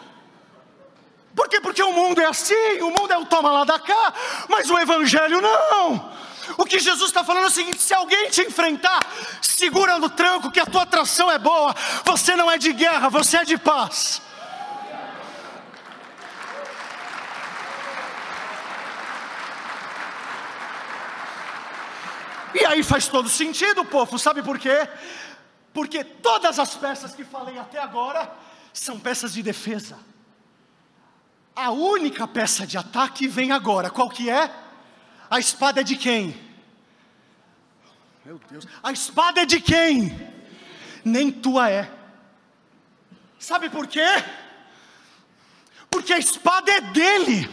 Por 1.36 1.48
quê? 1.48 1.62
Porque 1.62 1.82
o 1.82 1.94
mundo 1.94 2.20
é 2.20 2.26
assim, 2.26 2.82
o 2.82 2.90
mundo 2.90 3.12
é 3.12 3.18
o 3.18 3.26
toma 3.26 3.52
lá 3.52 3.64
da 3.64 3.80
cá, 3.80 4.14
mas 4.48 4.70
o 4.70 4.78
Evangelho 4.78 5.42
não. 5.42 6.12
O 6.58 6.66
que 6.66 6.80
Jesus 6.80 7.10
está 7.10 7.24
falando 7.24 7.44
é 7.44 7.48
o 7.48 7.52
seguinte: 7.52 7.82
se 7.82 7.94
alguém 7.94 8.30
te 8.30 8.42
enfrentar, 8.42 9.00
segura 9.42 10.00
no 10.00 10.10
tranco 10.10 10.52
que 10.52 10.60
a 10.60 10.66
tua 10.66 10.84
atração 10.84 11.30
é 11.32 11.38
boa, 11.38 11.76
você 12.04 12.36
não 12.36 12.50
é 12.50 12.58
de 12.58 12.74
guerra, 12.74 13.10
você 13.10 13.38
é 13.38 13.46
de 13.46 13.58
paz. 13.58 14.22
E 22.54 22.66
aí 22.66 22.82
faz 22.84 23.08
todo 23.08 23.30
sentido, 23.30 23.86
povo, 23.86 24.18
sabe 24.18 24.42
por 24.42 24.58
quê? 24.58 24.88
Porque 25.72 26.04
todas 26.04 26.58
as 26.58 26.76
peças 26.76 27.14
que 27.14 27.24
falei 27.24 27.60
até 27.60 27.80
agora 27.80 28.30
são 28.74 29.00
peças 29.00 29.34
de 29.34 29.44
defesa. 29.44 29.98
A 31.56 31.72
única 31.72 32.28
peça 32.28 32.66
de 32.66 32.78
ataque 32.78 33.28
vem 33.28 33.52
agora. 33.52 33.90
Qual 33.90 34.10
que 34.10 34.30
é? 34.30 34.50
A 35.30 35.40
espada 35.40 35.82
é 35.82 35.84
de 35.84 35.96
quem? 35.96 36.40
Meu 38.26 38.40
Deus. 38.50 38.68
A 38.82 38.92
espada 38.92 39.42
é 39.42 39.46
de 39.46 39.60
quem? 39.60 40.16
Nem 41.04 41.32
tua 41.32 41.70
é. 41.70 41.92
Sabe 43.38 43.70
por 43.70 43.88
quê? 43.88 44.06
Porque 46.00 46.14
a 46.14 46.18
espada 46.18 46.72
é 46.72 46.80
dele. 46.80 47.50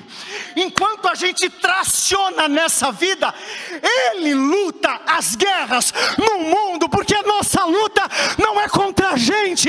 Enquanto 0.54 1.08
a 1.08 1.16
gente 1.16 1.50
traciona 1.50 2.46
nessa 2.46 2.92
vida, 2.92 3.34
ele 3.82 4.34
luta 4.34 5.00
as 5.04 5.34
guerras 5.34 5.92
no 6.16 6.38
mundo, 6.44 6.88
porque 6.88 7.12
a 7.12 7.24
nossa 7.24 7.64
luta 7.64 8.02
não 8.38 8.60
é 8.60 8.68
contra 8.68 9.10
a 9.10 9.16
gente, 9.16 9.68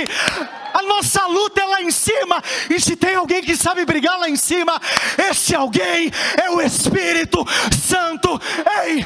a 0.73 0.83
nossa 0.83 1.25
luta 1.25 1.59
é 1.59 1.65
lá 1.65 1.81
em 1.81 1.89
cima, 1.89 2.41
e 2.69 2.79
se 2.79 2.95
tem 2.95 3.15
alguém 3.15 3.41
que 3.41 3.55
sabe 3.55 3.83
brigar 3.83 4.19
lá 4.19 4.29
em 4.29 4.35
cima, 4.35 4.79
esse 5.27 5.55
alguém 5.55 6.11
é 6.39 6.51
o 6.51 6.61
Espírito 6.61 7.43
Santo. 7.83 8.39
Ei, 8.83 9.03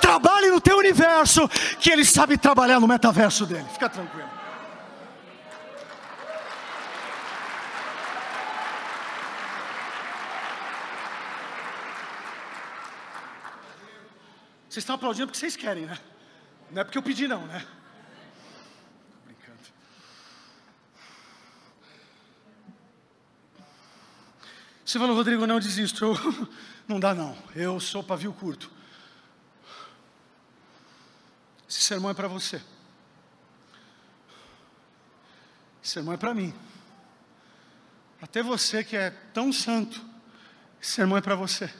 trabalhe 0.00 0.50
no 0.50 0.60
teu 0.60 0.76
universo, 0.78 1.48
que 1.78 1.88
ele 1.88 2.04
sabe 2.04 2.36
trabalhar 2.36 2.80
no 2.80 2.88
metaverso 2.88 3.46
dele, 3.46 3.66
fica 3.72 3.88
tranquilo. 3.88 4.33
Vocês 14.74 14.82
estão 14.82 14.96
aplaudindo 14.96 15.28
porque 15.28 15.38
vocês 15.38 15.54
querem, 15.54 15.86
né? 15.86 15.96
Não 16.68 16.80
é 16.80 16.84
porque 16.84 16.98
eu 16.98 17.02
pedi, 17.02 17.28
não, 17.28 17.46
né? 17.46 17.64
Você 24.84 24.98
falou, 24.98 25.14
Rodrigo, 25.14 25.46
não 25.46 25.60
desisto. 25.60 26.04
Eu, 26.04 26.16
não 26.88 26.98
dá 26.98 27.14
não. 27.14 27.38
Eu 27.54 27.78
sou 27.78 28.02
pavio 28.02 28.32
curto. 28.32 28.68
Esse 31.68 31.82
sermão 31.82 32.10
é 32.10 32.14
para 32.14 32.26
você. 32.26 32.56
Esse 35.84 35.92
sermão 35.92 36.14
é 36.14 36.16
para 36.16 36.34
mim. 36.34 36.52
Até 38.20 38.42
você 38.42 38.82
que 38.82 38.96
é 38.96 39.10
tão 39.32 39.52
santo, 39.52 40.04
esse 40.82 40.90
sermão 40.90 41.16
é 41.16 41.20
para 41.20 41.36
você. 41.36 41.72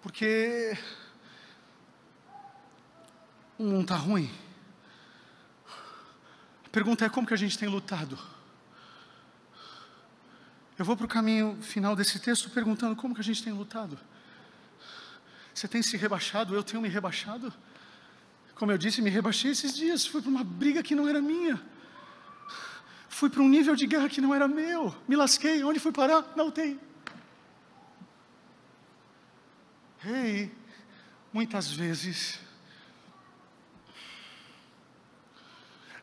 Porque 0.00 0.74
o 3.58 3.64
mundo 3.64 3.82
está 3.82 3.96
ruim. 3.96 4.30
A 6.64 6.68
pergunta 6.70 7.04
é 7.04 7.08
como 7.08 7.26
que 7.26 7.34
a 7.34 7.36
gente 7.36 7.58
tem 7.58 7.68
lutado? 7.68 8.18
Eu 10.78 10.84
vou 10.84 10.96
para 10.96 11.06
o 11.06 11.08
caminho 11.08 11.58
final 11.60 11.96
desse 11.96 12.20
texto 12.20 12.50
perguntando 12.50 12.94
como 12.94 13.14
que 13.14 13.20
a 13.20 13.24
gente 13.24 13.42
tem 13.42 13.52
lutado. 13.52 13.98
Você 15.52 15.66
tem 15.66 15.82
se 15.82 15.96
rebaixado? 15.96 16.54
Eu 16.54 16.62
tenho 16.62 16.80
me 16.80 16.88
rebaixado? 16.88 17.52
Como 18.54 18.70
eu 18.70 18.78
disse, 18.78 19.02
me 19.02 19.10
rebaixei 19.10 19.50
esses 19.50 19.74
dias. 19.74 20.06
Fui 20.06 20.22
para 20.22 20.30
uma 20.30 20.44
briga 20.44 20.82
que 20.82 20.94
não 20.94 21.08
era 21.08 21.20
minha. 21.20 21.60
Fui 23.08 23.28
para 23.28 23.42
um 23.42 23.48
nível 23.48 23.74
de 23.74 23.86
guerra 23.86 24.08
que 24.08 24.20
não 24.20 24.32
era 24.32 24.46
meu. 24.46 24.94
Me 25.08 25.16
lasquei. 25.16 25.64
Onde 25.64 25.80
fui 25.80 25.90
parar? 25.90 26.32
Na 26.36 26.44
UTI. 26.44 26.78
Ei, 30.04 30.54
muitas 31.32 31.72
vezes 31.72 32.38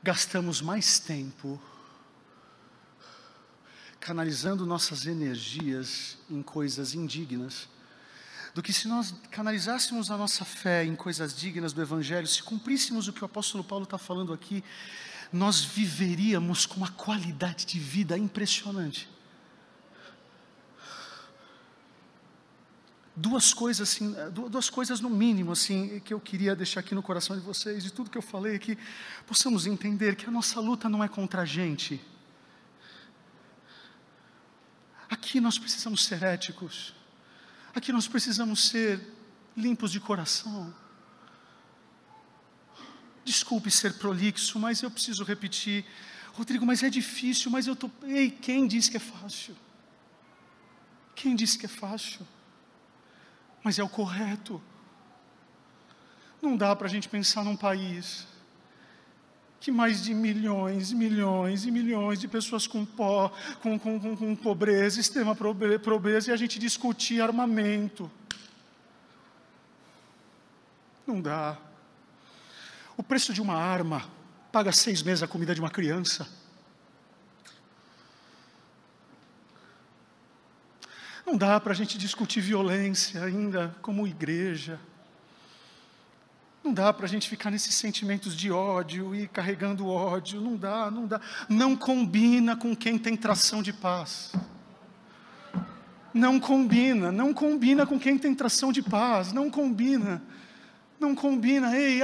gastamos 0.05 0.61
mais 0.61 0.99
tempo 0.99 1.59
canalizando 3.99 4.63
nossas 4.63 5.07
energias 5.07 6.19
em 6.29 6.43
coisas 6.43 6.93
indignas, 6.93 7.67
do 8.53 8.61
que 8.61 8.71
se 8.71 8.87
nós 8.87 9.15
canalizássemos 9.31 10.11
a 10.11 10.17
nossa 10.17 10.45
fé 10.45 10.85
em 10.85 10.95
coisas 10.95 11.35
dignas 11.35 11.73
do 11.73 11.81
Evangelho, 11.81 12.27
se 12.27 12.43
cumpríssemos 12.43 13.07
o 13.07 13.13
que 13.13 13.23
o 13.23 13.25
apóstolo 13.25 13.63
Paulo 13.63 13.85
está 13.85 13.97
falando 13.97 14.31
aqui, 14.31 14.63
nós 15.33 15.61
viveríamos 15.61 16.67
com 16.67 16.75
uma 16.75 16.91
qualidade 16.91 17.65
de 17.65 17.79
vida 17.79 18.15
impressionante. 18.15 19.09
Duas 23.17 23.53
coisas 23.53 23.87
assim, 23.89 24.13
duas 24.49 24.69
coisas 24.69 24.99
no 24.99 25.09
mínimo 25.09 25.53
assim 25.53 26.01
que 26.01 26.13
eu 26.13 26.19
queria 26.19 26.53
deixar 26.53 26.81
aqui 26.81 26.93
no 26.93 27.01
coração 27.01 27.33
de 27.37 27.41
vocês, 27.41 27.81
de 27.81 27.91
tudo 27.91 28.09
que 28.09 28.17
eu 28.17 28.21
falei 28.21 28.55
aqui, 28.55 28.77
possamos 29.25 29.65
entender 29.65 30.15
que 30.17 30.25
a 30.25 30.31
nossa 30.31 30.59
luta 30.59 30.89
não 30.89 31.01
é 31.01 31.07
contra 31.07 31.43
a 31.43 31.45
gente. 31.45 32.01
Aqui 35.09 35.39
nós 35.39 35.57
precisamos 35.57 36.03
ser 36.03 36.23
éticos. 36.23 36.93
Aqui 37.73 37.91
nós 37.93 38.07
precisamos 38.07 38.67
ser 38.67 39.01
limpos 39.55 39.91
de 39.91 39.99
coração. 39.99 40.73
Desculpe 43.23 43.71
ser 43.71 43.93
prolixo, 43.93 44.59
mas 44.59 44.81
eu 44.81 44.91
preciso 44.91 45.23
repetir. 45.23 45.85
Rodrigo, 46.33 46.65
mas 46.65 46.83
é 46.83 46.89
difícil, 46.89 47.49
mas 47.49 47.65
eu. 47.65 47.75
Tô... 47.75 47.89
Ei, 48.03 48.29
quem 48.29 48.67
disse 48.67 48.91
que 48.91 48.97
é 48.97 48.99
fácil? 48.99 49.55
Quem 51.15 51.35
disse 51.35 51.57
que 51.57 51.65
é 51.65 51.69
fácil? 51.69 52.27
Mas 53.65 53.79
é 53.79 53.83
o 53.83 53.89
correto. 53.89 54.61
Não 56.39 56.55
dá 56.55 56.75
para 56.75 56.85
a 56.85 56.89
gente 56.89 57.09
pensar 57.09 57.43
num 57.43 57.55
país 57.57 58.27
que 59.59 59.71
mais 59.71 60.03
de 60.03 60.13
milhões, 60.13 60.91
milhões 60.93 61.65
e 61.65 61.71
milhões 61.71 62.19
de 62.19 62.27
pessoas 62.27 62.67
com, 62.67 62.85
pó, 62.85 63.33
com, 63.63 63.79
com, 63.79 63.99
com, 63.99 64.15
com 64.15 64.35
pobreza, 64.35 64.99
extrema 64.99 65.35
pobreza, 65.35 66.29
e 66.29 66.33
a 66.33 66.37
gente 66.37 66.59
discutir 66.59 67.19
armamento. 67.19 68.11
Não 71.07 71.19
dá. 71.19 71.57
O 72.95 73.01
preço 73.01 73.33
de 73.33 73.41
uma 73.41 73.55
arma 73.55 74.07
paga 74.51 74.71
seis 74.71 75.01
meses 75.01 75.23
a 75.23 75.27
comida 75.27 75.55
de 75.55 75.59
uma 75.59 75.71
criança. 75.71 76.29
Não 81.25 81.35
dá 81.35 81.59
para 81.59 81.71
a 81.71 81.75
gente 81.75 81.97
discutir 81.97 82.41
violência 82.41 83.23
ainda 83.23 83.75
como 83.81 84.07
igreja. 84.07 84.79
Não 86.63 86.73
dá 86.73 86.91
para 86.93 87.05
a 87.05 87.09
gente 87.09 87.29
ficar 87.29 87.51
nesses 87.51 87.75
sentimentos 87.75 88.35
de 88.35 88.51
ódio 88.51 89.15
e 89.15 89.27
carregando 89.27 89.87
ódio. 89.87 90.39
Não 90.39 90.55
dá, 90.55 90.89
não 90.89 91.07
dá. 91.07 91.19
Não 91.49 91.75
combina 91.75 92.55
com 92.55 92.75
quem 92.75 92.97
tem 92.97 93.15
tração 93.15 93.61
de 93.61 93.73
paz. 93.73 94.33
Não 96.13 96.39
combina, 96.39 97.11
não 97.11 97.33
combina 97.33 97.85
com 97.85 97.99
quem 97.99 98.17
tem 98.17 98.33
tração 98.33 98.71
de 98.71 98.81
paz. 98.81 99.33
Não 99.33 99.49
combina, 99.51 100.21
não 100.99 101.13
combina. 101.13 101.75
Ei, 101.77 102.01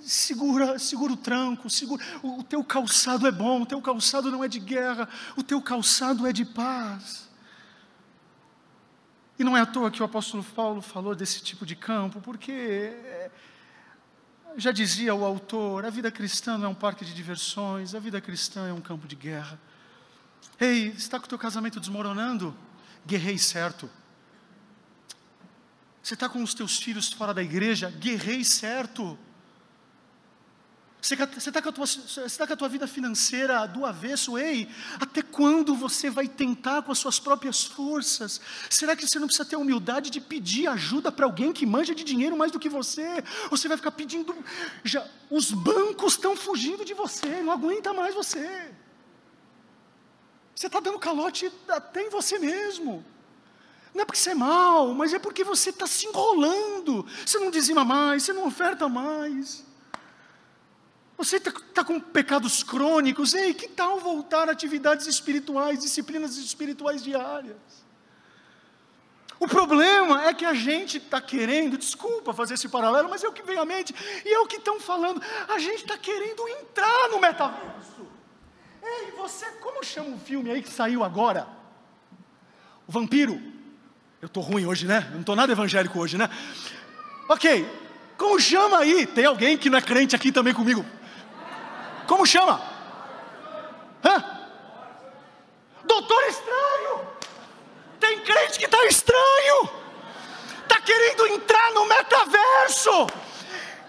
segura, 0.00 0.78
segura 0.78 1.12
o 1.12 1.16
tranco, 1.16 1.68
segura, 1.68 2.02
o, 2.22 2.42
teu 2.42 2.62
calçado 2.62 3.26
é 3.26 3.32
bom, 3.32 3.62
o 3.62 3.66
teu 3.66 3.82
calçado 3.82 4.30
não 4.30 4.44
é 4.44 4.48
de 4.48 4.60
guerra, 4.60 5.08
o 5.36 5.42
teu 5.42 5.60
calçado 5.60 6.26
é 6.26 6.32
de 6.32 6.44
paz. 6.44 7.25
E 9.38 9.44
não 9.44 9.56
é 9.56 9.60
à 9.60 9.66
toa 9.66 9.90
que 9.90 10.00
o 10.02 10.04
apóstolo 10.04 10.42
Paulo 10.42 10.80
falou 10.80 11.14
desse 11.14 11.42
tipo 11.42 11.66
de 11.66 11.76
campo, 11.76 12.20
porque 12.20 12.52
é, 12.52 13.30
já 14.56 14.72
dizia 14.72 15.14
o 15.14 15.24
autor, 15.24 15.84
a 15.84 15.90
vida 15.90 16.10
cristã 16.10 16.56
não 16.56 16.66
é 16.66 16.68
um 16.68 16.74
parque 16.74 17.04
de 17.04 17.14
diversões, 17.14 17.94
a 17.94 17.98
vida 17.98 18.20
cristã 18.20 18.68
é 18.68 18.72
um 18.72 18.80
campo 18.80 19.06
de 19.06 19.14
guerra. 19.14 19.60
Ei, 20.58 20.88
está 20.88 21.18
com 21.18 21.26
o 21.26 21.28
teu 21.28 21.38
casamento 21.38 21.78
desmoronando? 21.78 22.56
Guerrei 23.06 23.36
certo. 23.36 23.90
Você 26.02 26.14
está 26.14 26.28
com 26.28 26.42
os 26.42 26.54
teus 26.54 26.78
filhos 26.78 27.12
fora 27.12 27.34
da 27.34 27.42
igreja? 27.42 27.90
Guerrei 27.90 28.42
certo. 28.44 29.18
Você 31.06 31.14
está 31.14 31.62
com, 31.62 31.70
tá 31.70 32.46
com, 32.46 32.52
a 32.52 32.56
tua 32.56 32.68
vida 32.68 32.84
financeira 32.88 33.64
do 33.64 33.86
avesso? 33.86 34.36
Ei, 34.36 34.68
até 34.98 35.22
quando 35.22 35.72
você 35.72 36.10
vai 36.10 36.26
tentar 36.26 36.82
com 36.82 36.90
as 36.90 36.98
suas 36.98 37.20
próprias 37.20 37.62
forças? 37.62 38.40
Será 38.68 38.96
que 38.96 39.06
você 39.06 39.16
não 39.20 39.28
precisa 39.28 39.44
ter 39.44 39.54
a 39.54 39.58
humildade 39.60 40.10
de 40.10 40.20
pedir 40.20 40.66
ajuda 40.66 41.12
para 41.12 41.24
alguém 41.24 41.52
que 41.52 41.64
manja 41.64 41.94
de 41.94 42.02
dinheiro 42.02 42.36
mais 42.36 42.50
do 42.50 42.58
que 42.58 42.68
você? 42.68 43.22
Ou 43.44 43.56
você 43.56 43.68
vai 43.68 43.76
ficar 43.76 43.92
pedindo. 43.92 44.34
Já, 44.82 45.06
os 45.30 45.52
bancos 45.52 46.14
estão 46.14 46.34
fugindo 46.34 46.84
de 46.84 46.92
você, 46.92 47.40
não 47.40 47.52
aguenta 47.52 47.92
mais 47.92 48.12
você. 48.12 48.74
Você 50.56 50.66
está 50.66 50.80
dando 50.80 50.98
calote 50.98 51.52
até 51.68 52.02
em 52.02 52.10
você 52.10 52.36
mesmo. 52.36 53.04
Não 53.94 54.02
é 54.02 54.04
porque 54.04 54.18
você 54.18 54.30
é 54.30 54.34
mal, 54.34 54.92
mas 54.92 55.14
é 55.14 55.20
porque 55.20 55.44
você 55.44 55.70
está 55.70 55.86
se 55.86 56.08
enrolando. 56.08 57.06
Você 57.24 57.38
não 57.38 57.52
dizima 57.52 57.84
mais, 57.84 58.24
você 58.24 58.32
não 58.32 58.48
oferta 58.48 58.88
mais. 58.88 59.64
Você 61.16 61.36
está 61.36 61.50
tá 61.72 61.84
com 61.84 61.98
pecados 61.98 62.62
crônicos, 62.62 63.32
ei, 63.32 63.54
que 63.54 63.68
tal 63.68 63.98
voltar 63.98 64.48
a 64.48 64.52
atividades 64.52 65.06
espirituais, 65.06 65.78
disciplinas 65.78 66.36
espirituais 66.36 67.02
diárias? 67.02 67.56
O 69.38 69.46
problema 69.46 70.26
é 70.26 70.34
que 70.34 70.44
a 70.44 70.54
gente 70.54 70.98
está 70.98 71.20
querendo, 71.20 71.76
desculpa 71.76 72.32
fazer 72.32 72.54
esse 72.54 72.68
paralelo, 72.68 73.08
mas 73.08 73.22
é 73.22 73.28
o 73.28 73.32
que 73.32 73.42
vem 73.42 73.58
à 73.58 73.64
mente, 73.64 73.94
e 74.24 74.32
é 74.32 74.38
o 74.40 74.46
que 74.46 74.56
estão 74.56 74.80
falando, 74.80 75.22
a 75.48 75.58
gente 75.58 75.82
está 75.82 75.96
querendo 75.96 76.46
entrar 76.48 77.08
no 77.10 77.20
metaverso. 77.20 78.06
Ei, 78.82 79.12
você, 79.16 79.46
como 79.60 79.84
chama 79.84 80.16
o 80.16 80.18
filme 80.18 80.50
aí 80.50 80.62
que 80.62 80.70
saiu 80.70 81.02
agora? 81.02 81.48
O 82.86 82.92
Vampiro. 82.92 83.40
Eu 84.22 84.26
estou 84.26 84.42
ruim 84.42 84.64
hoje, 84.64 84.86
né? 84.86 85.08
Não 85.12 85.20
estou 85.20 85.36
nada 85.36 85.52
evangélico 85.52 85.98
hoje, 85.98 86.16
né? 86.16 86.30
Ok, 87.28 87.68
como 88.16 88.40
chama 88.40 88.78
aí? 88.78 89.06
Tem 89.06 89.26
alguém 89.26 89.58
que 89.58 89.68
não 89.68 89.78
é 89.78 89.82
crente 89.82 90.16
aqui 90.16 90.32
também 90.32 90.54
comigo? 90.54 90.84
Como 92.06 92.26
chama? 92.26 92.60
Hã? 94.04 94.24
Doutor 95.84 96.22
Estranho. 96.24 97.06
Tem 98.00 98.20
crente 98.20 98.58
que 98.58 98.66
está 98.66 98.84
estranho. 98.86 99.70
Está 100.62 100.80
querendo 100.80 101.26
entrar 101.28 101.72
no 101.72 101.86
metaverso. 101.86 103.06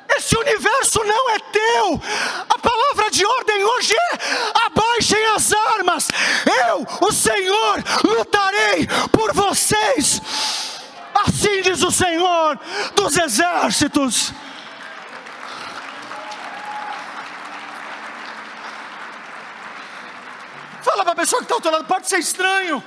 Esse 0.10 0.38
universo 0.38 1.04
não 1.04 1.30
é 1.32 1.40
teu. 1.40 2.02
A 2.50 2.58
palavra 2.58 3.12
de 3.12 3.26
ordem 3.26 3.64
hoje 3.64 3.94
é: 3.94 4.20
abaixem 4.66 5.26
as 5.28 5.52
armas. 5.54 6.08
Eu, 6.68 6.88
o 7.02 7.12
Senhor, 7.12 7.84
lutarei 8.04 8.88
por 9.12 9.34
vocês. 9.34 10.22
Assim 11.14 11.62
diz 11.62 11.84
o 11.84 11.92
Senhor 11.92 12.60
dos 12.96 13.18
exércitos. 13.18 14.32
Fala 20.88 21.04
para 21.04 21.12
a 21.12 21.16
pessoa 21.18 21.42
que 21.42 21.44
está 21.44 21.56
ao 21.56 21.60
teu 21.60 21.70
lado, 21.70 21.84
pode 21.84 22.08
ser 22.08 22.18
estranho. 22.18 22.82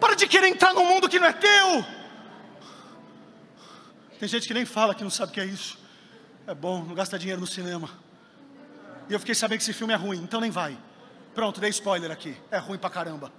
Para 0.00 0.16
de 0.16 0.26
querer 0.26 0.48
entrar 0.48 0.74
num 0.74 0.84
mundo 0.84 1.08
que 1.08 1.20
não 1.20 1.28
é 1.28 1.32
teu. 1.32 1.84
Tem 4.18 4.28
gente 4.28 4.48
que 4.48 4.52
nem 4.52 4.64
fala 4.64 4.92
que 4.92 5.04
não 5.04 5.10
sabe 5.10 5.30
o 5.30 5.34
que 5.34 5.40
é 5.40 5.44
isso. 5.44 5.78
É 6.44 6.52
bom, 6.52 6.82
não 6.82 6.96
gasta 6.96 7.16
dinheiro 7.16 7.40
no 7.40 7.46
cinema. 7.46 7.88
E 9.08 9.12
eu 9.12 9.20
fiquei 9.20 9.36
sabendo 9.36 9.58
que 9.58 9.62
esse 9.62 9.72
filme 9.72 9.94
é 9.94 9.96
ruim, 9.96 10.18
então 10.18 10.40
nem 10.40 10.50
vai. 10.50 10.76
Pronto, 11.32 11.60
dei 11.60 11.70
spoiler 11.70 12.10
aqui. 12.10 12.36
É 12.50 12.58
ruim 12.58 12.76
pra 12.76 12.90
caramba. 12.90 13.32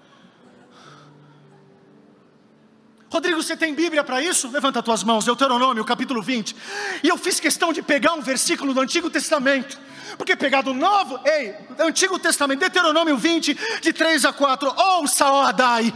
Rodrigo, 3.13 3.43
você 3.43 3.55
tem 3.55 3.75
Bíblia 3.75 4.03
para 4.03 4.23
isso? 4.23 4.49
Levanta 4.49 4.79
as 4.79 4.85
tuas 4.85 5.03
mãos, 5.03 5.23
Deuteronômio, 5.23 5.85
capítulo 5.85 6.19
20. 6.19 6.55
E 7.03 7.07
eu 7.07 7.15
fiz 7.15 7.39
questão 7.39 7.71
de 7.71 7.79
pegar 7.79 8.13
um 8.13 8.21
versículo 8.21 8.73
do 8.73 8.81
Antigo 8.81 9.07
Testamento. 9.07 9.77
Porque 10.17 10.35
pegar 10.35 10.63
do 10.63 10.73
Novo, 10.73 11.19
ei, 11.23 11.55
Antigo 11.77 12.17
Testamento, 12.17 12.61
Deuteronômio 12.61 13.15
20, 13.15 13.55
de 13.81 13.93
3 13.93 14.25
a 14.25 14.33
4. 14.33 14.73
Ouça, 14.75 15.29
ó 15.29 15.43
Adai, 15.43 15.93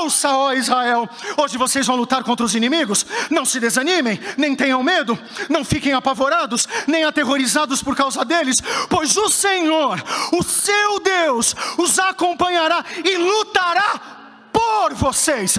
ouça, 0.00 0.36
ó 0.36 0.52
Israel. 0.54 1.08
Hoje 1.36 1.56
vocês 1.56 1.86
vão 1.86 1.94
lutar 1.94 2.24
contra 2.24 2.44
os 2.44 2.56
inimigos. 2.56 3.06
Não 3.30 3.44
se 3.44 3.60
desanimem, 3.60 4.18
nem 4.36 4.56
tenham 4.56 4.82
medo, 4.82 5.16
não 5.48 5.64
fiquem 5.64 5.92
apavorados, 5.92 6.66
nem 6.88 7.04
aterrorizados 7.04 7.80
por 7.80 7.94
causa 7.94 8.24
deles, 8.24 8.60
pois 8.88 9.16
o 9.16 9.28
Senhor, 9.28 10.02
o 10.32 10.42
seu 10.42 10.98
Deus, 10.98 11.54
os 11.78 11.96
acompanhará 12.00 12.84
e 13.04 13.16
lutará 13.18 14.16
por 14.66 14.94
vocês, 14.94 15.56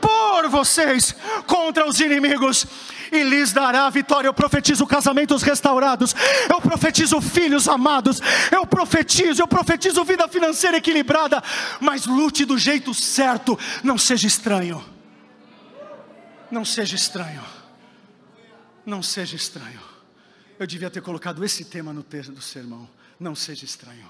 por 0.00 0.48
vocês, 0.48 1.14
contra 1.46 1.86
os 1.86 2.00
inimigos 2.00 2.66
e 3.12 3.22
lhes 3.22 3.52
dará 3.52 3.86
a 3.86 3.90
vitória. 3.90 4.26
Eu 4.26 4.34
profetizo 4.34 4.86
casamentos 4.86 5.42
restaurados, 5.42 6.14
eu 6.50 6.60
profetizo 6.60 7.20
filhos 7.20 7.68
amados, 7.68 8.20
eu 8.50 8.66
profetizo, 8.66 9.42
eu 9.42 9.48
profetizo 9.48 10.04
vida 10.04 10.26
financeira 10.28 10.78
equilibrada, 10.78 11.42
mas 11.80 12.06
lute 12.06 12.44
do 12.44 12.58
jeito 12.58 12.92
certo, 12.92 13.58
não 13.82 13.96
seja 13.96 14.26
estranho. 14.26 14.84
Não 16.50 16.64
seja 16.64 16.96
estranho. 16.96 17.42
Não 18.84 19.02
seja 19.02 19.36
estranho. 19.36 19.80
Eu 20.58 20.66
devia 20.66 20.90
ter 20.90 21.00
colocado 21.00 21.44
esse 21.44 21.64
tema 21.64 21.92
no 21.92 22.02
texto 22.02 22.32
do 22.32 22.42
sermão. 22.42 22.88
Não 23.18 23.34
seja 23.34 23.64
estranho. 23.64 24.08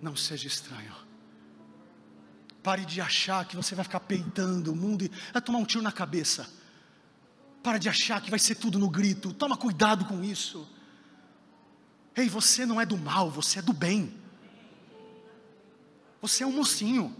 Não 0.00 0.14
seja 0.16 0.46
estranho. 0.46 1.07
Pare 2.68 2.84
de 2.84 3.00
achar 3.00 3.46
que 3.46 3.56
você 3.56 3.74
vai 3.74 3.82
ficar 3.82 4.00
peitando 4.00 4.70
o 4.70 4.76
mundo 4.76 5.02
e 5.02 5.10
vai 5.32 5.40
tomar 5.40 5.58
um 5.58 5.64
tiro 5.64 5.82
na 5.82 5.90
cabeça. 5.90 6.46
Para 7.62 7.78
de 7.78 7.88
achar 7.88 8.20
que 8.20 8.28
vai 8.28 8.38
ser 8.38 8.56
tudo 8.56 8.78
no 8.78 8.90
grito. 8.90 9.32
Toma 9.32 9.56
cuidado 9.56 10.04
com 10.04 10.22
isso. 10.22 10.68
Ei, 12.14 12.28
você 12.28 12.66
não 12.66 12.78
é 12.78 12.84
do 12.84 12.98
mal, 12.98 13.30
você 13.30 13.60
é 13.60 13.62
do 13.62 13.72
bem. 13.72 14.14
Você 16.20 16.44
é 16.44 16.46
um 16.46 16.52
mocinho 16.52 17.16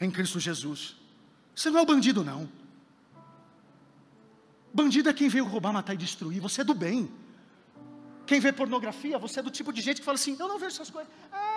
em 0.00 0.12
Cristo 0.12 0.38
Jesus. 0.38 0.94
Você 1.52 1.68
não 1.68 1.80
é 1.80 1.82
o 1.82 1.86
bandido, 1.86 2.22
não. 2.22 2.48
Bandido 4.72 5.08
é 5.08 5.12
quem 5.12 5.28
veio 5.28 5.44
roubar, 5.44 5.72
matar 5.72 5.94
e 5.94 5.96
destruir. 5.96 6.40
Você 6.40 6.60
é 6.60 6.64
do 6.64 6.72
bem. 6.72 7.10
Quem 8.28 8.38
vê 8.38 8.52
pornografia, 8.52 9.18
você 9.18 9.40
é 9.40 9.42
do 9.42 9.50
tipo 9.50 9.72
de 9.72 9.80
gente 9.80 9.98
que 9.98 10.04
fala 10.04 10.14
assim: 10.14 10.36
Eu 10.38 10.46
não 10.46 10.60
vejo 10.60 10.76
essas 10.76 10.88
coisas. 10.88 11.12
Ah, 11.32 11.53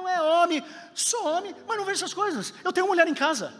não 0.00 0.08
é 0.08 0.20
homem. 0.20 0.64
Sou 0.94 1.26
homem, 1.26 1.54
mas 1.66 1.76
não 1.76 1.84
vejo 1.84 1.98
essas 1.98 2.14
coisas. 2.14 2.52
Eu 2.64 2.72
tenho 2.72 2.86
uma 2.86 2.92
mulher 2.92 3.06
em 3.06 3.14
casa. 3.14 3.52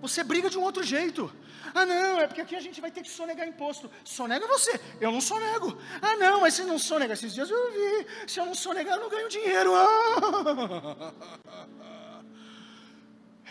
Você 0.00 0.22
briga 0.22 0.48
de 0.48 0.58
um 0.58 0.62
outro 0.62 0.82
jeito. 0.82 1.32
Ah, 1.74 1.86
não, 1.86 2.20
é 2.20 2.26
porque 2.26 2.40
aqui 2.40 2.56
a 2.56 2.60
gente 2.60 2.80
vai 2.80 2.90
ter 2.90 3.02
que 3.02 3.10
sonegar 3.10 3.46
imposto. 3.46 3.90
Sonega 4.04 4.46
você, 4.46 4.80
eu 5.00 5.12
não 5.12 5.20
sonego. 5.20 5.78
Ah, 6.00 6.16
não, 6.16 6.40
mas 6.40 6.54
se 6.54 6.64
não 6.64 6.78
sonega, 6.78 7.12
esses 7.14 7.34
dias 7.34 7.50
eu 7.50 7.72
vi. 7.72 8.06
Se 8.26 8.40
eu 8.40 8.46
não 8.46 8.54
sonegar, 8.54 8.96
eu 8.96 9.02
não 9.02 9.10
ganho 9.10 9.28
dinheiro. 9.28 9.72
Ah. 9.74 11.12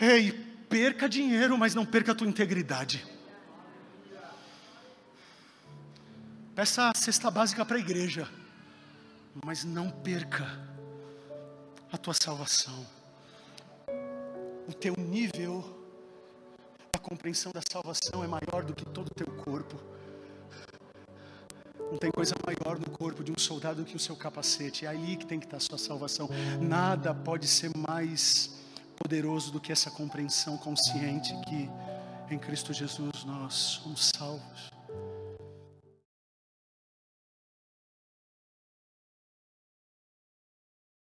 Ei, 0.00 0.32
perca 0.68 1.08
dinheiro, 1.08 1.56
mas 1.56 1.74
não 1.74 1.84
perca 1.84 2.12
a 2.12 2.14
tua 2.14 2.26
integridade. 2.26 3.06
Peça 6.54 6.90
a 6.90 6.94
cesta 6.94 7.30
básica 7.30 7.64
para 7.64 7.76
a 7.76 7.80
igreja 7.80 8.39
mas 9.44 9.64
não 9.64 9.90
perca 9.90 10.46
a 11.92 11.96
tua 11.96 12.14
salvação. 12.14 12.86
O 14.68 14.72
teu 14.72 14.94
nível 14.96 15.64
da 16.92 17.00
compreensão 17.00 17.52
da 17.52 17.60
salvação 17.70 18.22
é 18.22 18.26
maior 18.26 18.64
do 18.64 18.74
que 18.74 18.84
todo 18.84 19.08
o 19.08 19.14
teu 19.14 19.26
corpo. 19.44 19.76
Não 21.90 21.98
tem 21.98 22.10
coisa 22.10 22.34
maior 22.46 22.78
no 22.78 22.88
corpo 22.90 23.24
de 23.24 23.32
um 23.32 23.38
soldado 23.38 23.84
que 23.84 23.96
o 23.96 23.98
seu 23.98 24.14
capacete. 24.14 24.86
É 24.86 24.88
ali 24.88 25.16
que 25.16 25.26
tem 25.26 25.40
que 25.40 25.46
estar 25.46 25.56
a 25.56 25.60
sua 25.60 25.78
salvação. 25.78 26.28
Nada 26.60 27.12
pode 27.12 27.48
ser 27.48 27.76
mais 27.76 28.60
poderoso 28.96 29.50
do 29.50 29.60
que 29.60 29.72
essa 29.72 29.90
compreensão 29.90 30.56
consciente 30.58 31.34
que 31.48 31.68
em 32.32 32.38
Cristo 32.38 32.72
Jesus 32.72 33.24
nós 33.24 33.54
somos 33.54 34.12
salvos. 34.14 34.70